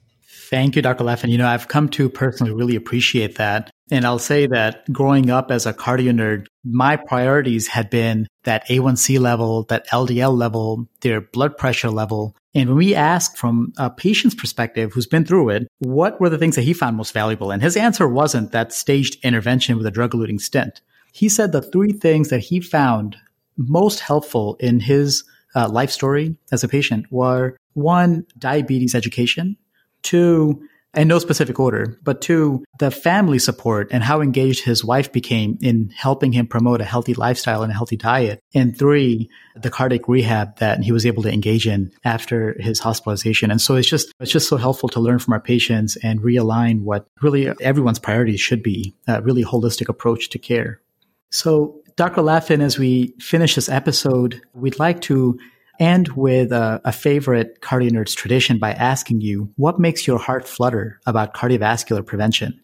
Thank 0.49 0.77
you, 0.77 0.83
Dr. 0.83 1.03
Laffin. 1.03 1.31
You 1.31 1.39
know, 1.39 1.49
I've 1.49 1.67
come 1.67 1.89
to 1.91 2.09
personally 2.09 2.53
really 2.53 2.77
appreciate 2.77 3.35
that. 3.37 3.71
And 3.91 4.05
I'll 4.05 4.19
say 4.19 4.47
that 4.49 4.91
growing 4.93 5.31
up 5.31 5.51
as 5.51 5.65
a 5.65 5.73
cardio 5.73 6.13
nerd, 6.13 6.47
my 6.65 6.97
priorities 6.97 7.69
had 7.69 7.89
been 7.89 8.27
that 8.43 8.67
A1C 8.69 9.21
level, 9.21 9.63
that 9.65 9.89
LDL 9.89 10.37
level, 10.37 10.89
their 11.03 11.21
blood 11.21 11.57
pressure 11.57 11.91
level. 11.91 12.35
And 12.55 12.69
when 12.69 12.79
we 12.79 12.95
asked 12.95 13.39
from 13.39 13.73
a 13.77 13.91
patient's 13.91 14.35
perspective 14.35 14.93
who's 14.93 15.07
been 15.07 15.25
through 15.25 15.51
it, 15.51 15.69
what 15.79 16.21
were 16.21 16.29
the 16.29 16.39
things 16.39 16.57
that 16.57 16.63
he 16.63 16.73
found 16.73 16.97
most 16.97 17.13
valuable? 17.13 17.53
And 17.53 17.63
his 17.63 17.77
answer 17.77 18.09
wasn't 18.09 18.51
that 18.53 18.73
staged 18.73 19.19
intervention 19.23 19.77
with 19.77 19.87
a 19.87 19.91
drug 19.91 20.13
eluting 20.13 20.41
stent. 20.41 20.81
He 21.13 21.29
said 21.29 21.53
the 21.53 21.63
three 21.63 21.93
things 21.93 22.29
that 22.31 22.41
he 22.41 22.61
found 22.61 23.17
most 23.57 24.01
helpful 24.01 24.57
in 24.59 24.81
his 24.81 25.25
uh, 25.55 25.69
life 25.69 25.91
story 25.91 26.37
as 26.51 26.65
a 26.65 26.69
patient 26.69 27.07
were 27.11 27.57
one, 27.75 28.27
diabetes 28.39 28.95
education, 28.95 29.57
two, 30.03 30.61
in 30.97 31.09
no 31.09 31.19
specific 31.19 31.61
order, 31.61 31.99
but 32.03 32.21
two, 32.21 32.65
the 32.79 32.91
family 32.91 33.39
support 33.39 33.89
and 33.91 34.03
how 34.03 34.21
engaged 34.21 34.65
his 34.65 34.85
wife 34.85 35.13
became 35.13 35.59
in 35.61 35.91
helping 35.91 36.33
him 36.33 36.47
promote 36.47 36.81
a 36.81 36.85
healthy 36.85 37.15
lifestyle 37.15 37.63
and 37.63 37.71
a 37.71 37.75
healthy 37.75 37.97
diet. 37.97 38.41
And 38.55 38.77
three, 38.77 39.29
the 39.55 39.71
cardiac 39.71 40.09
rehab 40.09 40.59
that 40.59 40.83
he 40.83 40.93
was 40.93 41.07
able 41.07 41.23
to 41.25 41.33
engage 41.33 41.67
in 41.67 41.93
after 42.05 42.57
his 42.61 42.79
hospitalization. 42.81 43.51
And 43.51 43.61
so 43.61 43.77
it's 43.77 43.89
just, 43.89 44.13
it's 44.21 44.33
just 44.33 44.49
so 44.49 44.57
helpful 44.57 44.89
to 44.91 45.01
learn 45.01 45.19
from 45.19 45.35
our 45.35 45.41
patients 45.41 45.97
and 45.97 46.21
realign 46.21 46.81
what 46.81 47.07
really 47.21 47.49
everyone's 47.61 47.99
priorities 47.99 48.41
should 48.41 48.63
be, 48.63 48.95
a 49.07 49.23
really 49.23 49.45
holistic 49.45 49.89
approach 49.89 50.31
to 50.31 50.39
care. 50.39 50.81
So 51.31 51.83
Dr. 51.97 52.23
Laffin, 52.23 52.61
as 52.61 52.79
we 52.79 53.15
finish 53.21 53.55
this 53.55 53.69
episode, 53.69 54.43
we'd 54.55 54.79
like 54.79 55.01
to 55.03 55.39
end 55.81 56.09
with 56.09 56.53
a, 56.53 56.81
a 56.85 56.93
favorite 56.93 57.61
cardio 57.61 57.91
nerds 57.91 58.15
tradition 58.15 58.59
by 58.59 58.73
asking 58.73 59.21
you 59.21 59.53
what 59.57 59.79
makes 59.79 60.07
your 60.07 60.19
heart 60.19 60.47
flutter 60.47 61.01
about 61.07 61.35
cardiovascular 61.35 62.05
prevention. 62.05 62.61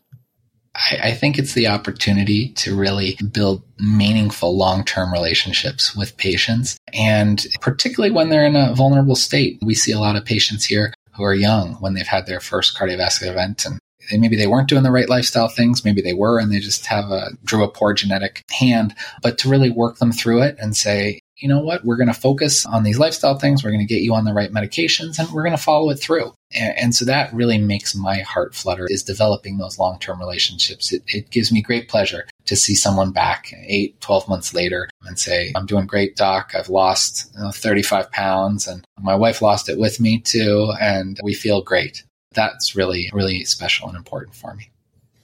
I, 0.75 0.99
I 1.05 1.13
think 1.13 1.39
it's 1.39 1.55
the 1.55 1.67
opportunity 1.67 2.51
to 2.55 2.77
really 2.77 3.19
build 3.33 3.63
meaningful 3.79 4.57
long 4.57 4.85
term 4.85 5.13
relationships 5.13 5.95
with 5.95 6.17
patients. 6.17 6.79
And 6.93 7.45
particularly 7.61 8.15
when 8.15 8.29
they're 8.29 8.47
in 8.47 8.57
a 8.57 8.75
vulnerable 8.75 9.17
state, 9.17 9.59
we 9.63 9.75
see 9.75 9.93
a 9.93 10.01
lot 10.01 10.17
of 10.17 10.25
patients 10.25 10.65
here 10.65 10.95
who 11.15 11.25
are 11.25 11.35
young 11.35 11.75
when 11.75 11.95
they've 11.95 12.07
had 12.07 12.27
their 12.27 12.41
first 12.41 12.77
cardiovascular 12.77 13.31
event 13.31 13.67
and 13.67 13.79
maybe 14.11 14.37
they 14.37 14.47
weren't 14.47 14.69
doing 14.69 14.83
the 14.83 14.91
right 14.91 15.09
lifestyle 15.09 15.49
things 15.49 15.85
maybe 15.85 16.03
they 16.03 16.15
were 16.15 16.39
and 16.39 16.53
they 16.53 16.59
just 16.59 16.87
have 16.87 17.11
a 17.11 17.31
drew 17.45 17.63
a 17.63 17.69
poor 17.69 17.93
genetic 17.93 18.43
hand 18.51 18.95
but 19.23 19.39
to 19.39 19.49
really 19.49 19.71
work 19.71 19.99
them 19.99 20.11
through 20.11 20.43
it 20.43 20.57
and 20.59 20.77
say 20.77 21.21
you 21.43 21.49
know 21.49 21.61
what, 21.61 21.85
we're 21.85 21.97
going 21.97 22.09
to 22.09 22.15
focus 22.15 22.65
on 22.65 22.85
these 22.85 22.99
lifestyle 22.99 23.39
things. 23.39 23.63
We're 23.63 23.71
going 23.71 23.87
to 23.87 23.95
get 23.95 24.03
you 24.03 24.15
on 24.15 24.25
the 24.25 24.33
right 24.33 24.53
medications 24.53 25.19
and 25.19 25.29
we're 25.31 25.43
going 25.43 25.57
to 25.57 25.63
follow 25.63 25.91
it 25.91 25.97
through. 25.97 26.33
And, 26.55 26.79
and 26.79 26.95
so 26.95 27.05
that 27.05 27.33
really 27.35 27.59
makes 27.59 27.95
my 27.95 28.21
heart 28.21 28.55
flutter 28.55 28.87
is 28.89 29.03
developing 29.03 29.59
those 29.59 29.79
long-term 29.79 30.21
relationships. 30.21 30.93
It, 30.93 31.03
it 31.09 31.31
gives 31.31 31.51
me 31.51 31.61
great 31.61 31.89
pleasure 31.89 32.29
to 32.47 32.57
see 32.57 32.75
someone 32.75 33.11
back 33.11 33.53
eight, 33.67 34.01
12 34.01 34.29
months 34.29 34.55
later 34.55 34.89
and 35.05 35.19
say, 35.19 35.53
I'm 35.57 35.67
doing 35.67 35.87
great, 35.87 36.17
doc. 36.17 36.53
I've 36.57 36.69
lost 36.69 37.33
you 37.35 37.43
know, 37.43 37.51
35 37.51 38.11
pounds 38.13 38.67
and 38.67 38.85
my 39.01 39.15
wife 39.15 39.43
lost 39.43 39.69
it 39.69 39.79
with 39.79 40.01
me 40.01 40.21
too. 40.21 40.73
And 40.81 41.19
we 41.23 41.35
feel 41.35 41.63
great. 41.63 42.05
That's 42.35 42.77
really, 42.77 43.11
really 43.13 43.45
special 43.45 43.89
and 43.89 43.97
important 43.97 44.35
for 44.35 44.55
me. 44.55 44.72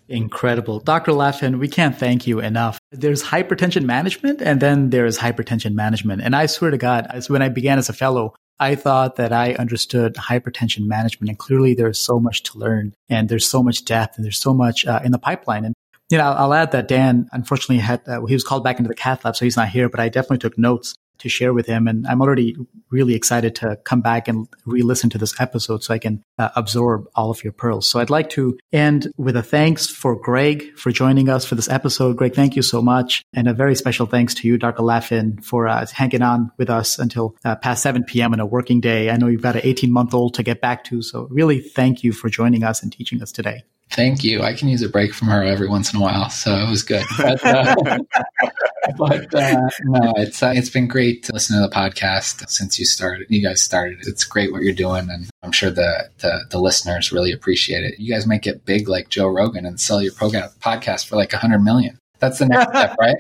Incredible. 0.09 0.81
Dr. 0.81 1.13
Laffin, 1.13 1.59
we 1.59 1.69
can't 1.69 1.97
thank 1.97 2.27
you 2.27 2.41
enough. 2.41 2.79
There's 2.91 3.23
hypertension 3.23 3.85
management 3.85 4.41
and 4.41 4.61
then 4.61 4.91
there's 4.91 5.19
hypertension 5.19 5.75
management. 5.75 6.23
And 6.23 6.35
I 6.35 6.47
swear 6.47 6.71
to 6.71 6.79
God, 6.79 7.07
as 7.11 7.29
when 7.29 7.43
I 7.43 7.51
began 7.51 7.79
as 7.79 7.89
a 7.89 7.93
fellow, 7.93 8.35
I 8.59 8.75
thought 8.75 9.17
that 9.17 9.33
I 9.33 9.55
understood 9.55 10.15
hypertension 10.15 10.87
management 10.87 11.29
and 11.29 11.39
clearly 11.39 11.75
there's 11.75 11.99
so 11.99 12.19
much 12.19 12.43
to 12.45 12.59
learn 12.59 12.95
and 13.09 13.29
there's 13.29 13.47
so 13.47 13.63
much 13.63 13.85
depth 13.85 14.17
and 14.17 14.25
there's 14.25 14.39
so 14.39 14.55
much 14.55 14.87
uh, 14.87 15.01
in 15.05 15.13
the 15.13 15.19
pipeline. 15.19 15.65
And 15.65 15.75
you 16.09 16.17
know, 16.17 16.25
I'll, 16.25 16.45
I'll 16.45 16.55
add 16.55 16.73
that 16.73 16.89
Dan 16.89 17.29
unfortunately 17.33 17.79
had, 17.79 18.01
uh, 18.09 18.25
he 18.25 18.35
was 18.35 18.45
called 18.45 18.65
back 18.65 18.79
into 18.79 18.89
the 18.89 18.95
cath 18.95 19.25
lab, 19.25 19.37
so 19.37 19.45
he's 19.45 19.57
not 19.59 19.69
here, 19.69 19.91
but 19.91 20.01
I 20.01 20.09
definitely 20.09 20.39
took 20.39 20.57
notes 20.57 20.95
to 21.19 21.29
share 21.29 21.53
with 21.53 21.67
him. 21.67 21.87
And 21.87 22.07
I'm 22.07 22.21
already 22.21 22.57
really 22.91 23.15
excited 23.15 23.55
to 23.57 23.77
come 23.85 24.01
back 24.01 24.29
and 24.29 24.49
re-listen 24.65 25.11
to 25.11 25.19
this 25.19 25.39
episode 25.41 25.83
so 25.83 25.95
I 25.95 25.99
can 25.99 26.25
uh, 26.39 26.51
absorb 26.57 27.07
all 27.15 27.31
of 27.31 27.45
your 27.45 27.53
pearls. 27.53 27.87
So 27.87 28.01
I'd 28.01 28.11
like 28.11 28.31
to 28.31 28.59
end 28.73 29.13
with 29.17 29.37
a 29.37 29.43
thanks 29.43 29.89
for 29.89 30.17
Greg 30.17 30.77
for 30.77 30.91
joining 30.91 31.29
us 31.29 31.45
for 31.45 31.55
this 31.55 31.69
episode. 31.69 32.17
Greg, 32.17 32.35
thank 32.35 32.57
you 32.57 32.63
so 32.63 32.81
much. 32.83 33.25
And 33.33 33.49
a 33.49 33.55
very 33.55 33.75
special 33.75 34.07
thanks 34.07 34.35
to 34.35 34.49
you, 34.49 34.59
Dr. 34.59 34.83
Laffin, 34.83 35.43
for 35.45 35.69
uh, 35.69 35.87
hanging 35.87 36.23
on 36.23 36.51
with 36.57 36.71
us 36.71 36.99
until 36.99 37.37
uh, 37.45 37.57
past 37.57 37.83
7 37.83 38.05
p.m. 38.05 38.33
in 38.33 38.41
a 38.41 38.47
working 38.47 38.81
day. 38.81 39.11
I 39.11 39.17
know 39.17 39.27
you've 39.27 39.43
got 39.43 39.57
an 39.57 39.63
18 39.65 39.93
month 39.93 40.15
old 40.15 40.35
to 40.35 40.43
get 40.43 40.61
back 40.61 40.85
to. 40.85 41.03
So 41.03 41.29
really 41.31 41.61
thank 41.61 42.03
you 42.03 42.13
for 42.13 42.29
joining 42.29 42.65
us 42.65 42.83
and 42.83 42.93
teaching 42.93 43.23
us 43.23 43.33
today. 43.33 43.65
Thank 43.91 44.23
you. 44.23 44.43
I 44.43 44.53
can 44.53 44.69
use 44.69 44.83
a 44.83 44.89
break 44.89 45.15
from 45.15 45.29
her 45.29 45.43
every 45.43 45.69
once 45.69 45.93
in 45.93 45.99
a 45.99 46.03
while, 46.03 46.29
so 46.29 46.55
it 46.55 46.69
was 46.69 46.83
good. 46.83 47.05
But, 47.17 47.45
uh, 47.45 47.99
but 48.97 49.35
uh, 49.35 49.69
no, 49.85 50.13
it's 50.17 50.43
uh, 50.43 50.53
it's 50.55 50.71
been 50.71 50.89
great 50.89 51.25
to 51.25 51.33
listen 51.33 51.57
to 51.57 51.63
the 51.63 51.75
podcast 51.75 52.49
since 52.49 52.79
you 52.79 52.85
started. 52.85 53.27
You 53.29 53.43
guys 53.43 53.63
started. 53.63 53.99
It's 54.03 54.25
great 54.25 54.53
what 54.53 54.63
you're 54.63 54.75
doing, 54.75 55.09
and 55.11 55.29
I'm 55.43 55.53
sure 55.53 55.71
the, 55.71 56.11
the, 56.19 56.47
the 56.51 56.61
listeners 56.61 57.13
really 57.13 57.33
appreciate 57.33 57.85
it. 57.85 57.99
You 57.99 58.13
guys 58.13 58.27
might 58.27 58.43
get 58.43 58.65
big 58.65 58.89
like 58.89 59.09
Joe 59.09 59.29
Rogan 59.29 59.67
and 59.67 59.81
sell 59.81 60.03
your 60.03 60.13
program 60.13 60.49
podcast 60.61 61.07
for 61.07 61.17
like 61.17 61.33
a 61.33 61.39
hundred 61.39 61.61
million. 61.61 61.99
That's 62.19 62.39
the 62.39 62.47
next 62.47 62.71
step, 62.71 62.97
right? 62.99 63.17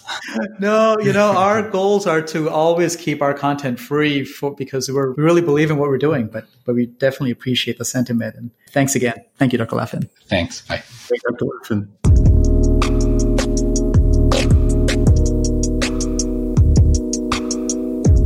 no, 0.58 0.98
you 0.98 1.12
know, 1.12 1.36
our 1.36 1.68
goals 1.68 2.06
are 2.06 2.22
to 2.22 2.50
always 2.50 2.96
keep 2.96 3.22
our 3.22 3.34
content 3.34 3.78
free 3.78 4.24
for, 4.24 4.54
because 4.54 4.90
we're, 4.90 5.12
we 5.12 5.22
really 5.22 5.42
believe 5.42 5.70
in 5.70 5.78
what 5.78 5.88
we're 5.88 5.98
doing, 5.98 6.26
but, 6.26 6.46
but 6.64 6.74
we 6.74 6.86
definitely 6.86 7.30
appreciate 7.30 7.78
the 7.78 7.84
sentiment. 7.84 8.34
And 8.36 8.50
thanks 8.70 8.94
again. 8.94 9.24
Thank 9.36 9.52
you, 9.52 9.58
Dr. 9.58 9.76
Laffin. 9.76 10.08
Thanks. 10.26 10.62
Bye. 10.62 10.82
Thanks, 10.84 11.24
Dr. 11.24 11.46
Laffin. 11.46 12.61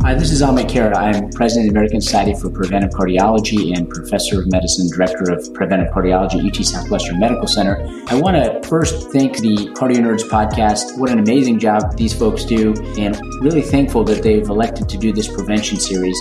Hi, 0.07 0.13
this 0.13 0.31
is 0.31 0.41
Amit 0.41 0.69
Khera. 0.69 0.95
I'm 0.95 1.29
president 1.31 1.67
of 1.67 1.73
the 1.73 1.77
American 1.77 1.99
Society 1.99 2.33
for 2.33 2.49
Preventive 2.49 2.91
Cardiology 2.91 3.75
and 3.75 3.89
professor 3.89 4.39
of 4.39 4.49
medicine, 4.49 4.87
director 4.89 5.29
of 5.33 5.53
preventive 5.53 5.93
cardiology 5.93 6.39
at 6.39 6.45
UT 6.45 6.65
Southwestern 6.65 7.19
Medical 7.19 7.45
Center. 7.45 7.85
I 8.07 8.15
want 8.15 8.37
to 8.37 8.65
first 8.65 9.11
thank 9.11 9.39
the 9.39 9.67
Cardio 9.75 9.97
Nerds 9.97 10.23
podcast. 10.23 10.97
What 10.97 11.09
an 11.09 11.19
amazing 11.19 11.59
job 11.59 11.97
these 11.97 12.13
folks 12.13 12.45
do, 12.45 12.73
and 12.97 13.19
really 13.41 13.61
thankful 13.61 14.05
that 14.05 14.23
they've 14.23 14.47
elected 14.47 14.87
to 14.87 14.97
do 14.97 15.11
this 15.11 15.27
prevention 15.27 15.77
series. 15.77 16.17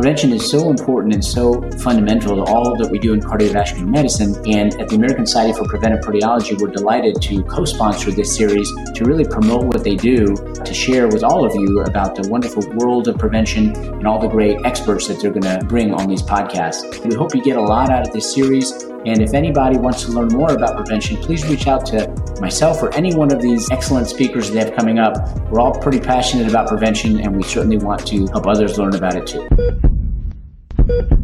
Prevention 0.00 0.32
is 0.32 0.50
so 0.50 0.70
important 0.70 1.12
and 1.12 1.22
so 1.22 1.60
fundamental 1.72 2.34
to 2.34 2.50
all 2.50 2.74
that 2.74 2.90
we 2.90 2.98
do 2.98 3.12
in 3.12 3.20
cardiovascular 3.20 3.86
medicine. 3.86 4.34
And 4.46 4.72
at 4.80 4.88
the 4.88 4.96
American 4.96 5.26
Society 5.26 5.52
for 5.52 5.68
Preventive 5.68 6.00
Cardiology, 6.00 6.58
we're 6.58 6.70
delighted 6.70 7.20
to 7.20 7.42
co 7.42 7.66
sponsor 7.66 8.10
this 8.10 8.34
series 8.34 8.66
to 8.94 9.04
really 9.04 9.26
promote 9.26 9.64
what 9.64 9.84
they 9.84 9.96
do, 9.96 10.34
to 10.64 10.72
share 10.72 11.06
with 11.06 11.22
all 11.22 11.44
of 11.44 11.54
you 11.54 11.82
about 11.82 12.14
the 12.14 12.26
wonderful 12.30 12.66
world 12.76 13.08
of 13.08 13.18
prevention 13.18 13.76
and 13.76 14.06
all 14.06 14.18
the 14.18 14.28
great 14.28 14.64
experts 14.64 15.06
that 15.06 15.20
they're 15.20 15.32
going 15.32 15.42
to 15.42 15.62
bring 15.66 15.92
on 15.92 16.08
these 16.08 16.22
podcasts. 16.22 17.06
We 17.06 17.14
hope 17.14 17.34
you 17.34 17.44
get 17.44 17.58
a 17.58 17.62
lot 17.62 17.90
out 17.90 18.06
of 18.06 18.14
this 18.14 18.32
series. 18.32 18.89
And 19.06 19.22
if 19.22 19.32
anybody 19.32 19.78
wants 19.78 20.04
to 20.04 20.12
learn 20.12 20.28
more 20.28 20.52
about 20.52 20.76
prevention, 20.76 21.16
please 21.16 21.48
reach 21.48 21.66
out 21.66 21.86
to 21.86 22.08
myself 22.40 22.82
or 22.82 22.94
any 22.94 23.14
one 23.14 23.32
of 23.32 23.40
these 23.40 23.70
excellent 23.70 24.06
speakers 24.08 24.50
they 24.50 24.58
have 24.58 24.74
coming 24.76 24.98
up. 24.98 25.38
We're 25.50 25.60
all 25.60 25.72
pretty 25.72 26.00
passionate 26.00 26.48
about 26.48 26.68
prevention, 26.68 27.18
and 27.18 27.34
we 27.34 27.42
certainly 27.42 27.78
want 27.78 28.06
to 28.08 28.26
help 28.26 28.46
others 28.46 28.78
learn 28.78 28.94
about 28.94 29.16
it 29.16 29.26
too. 29.26 31.16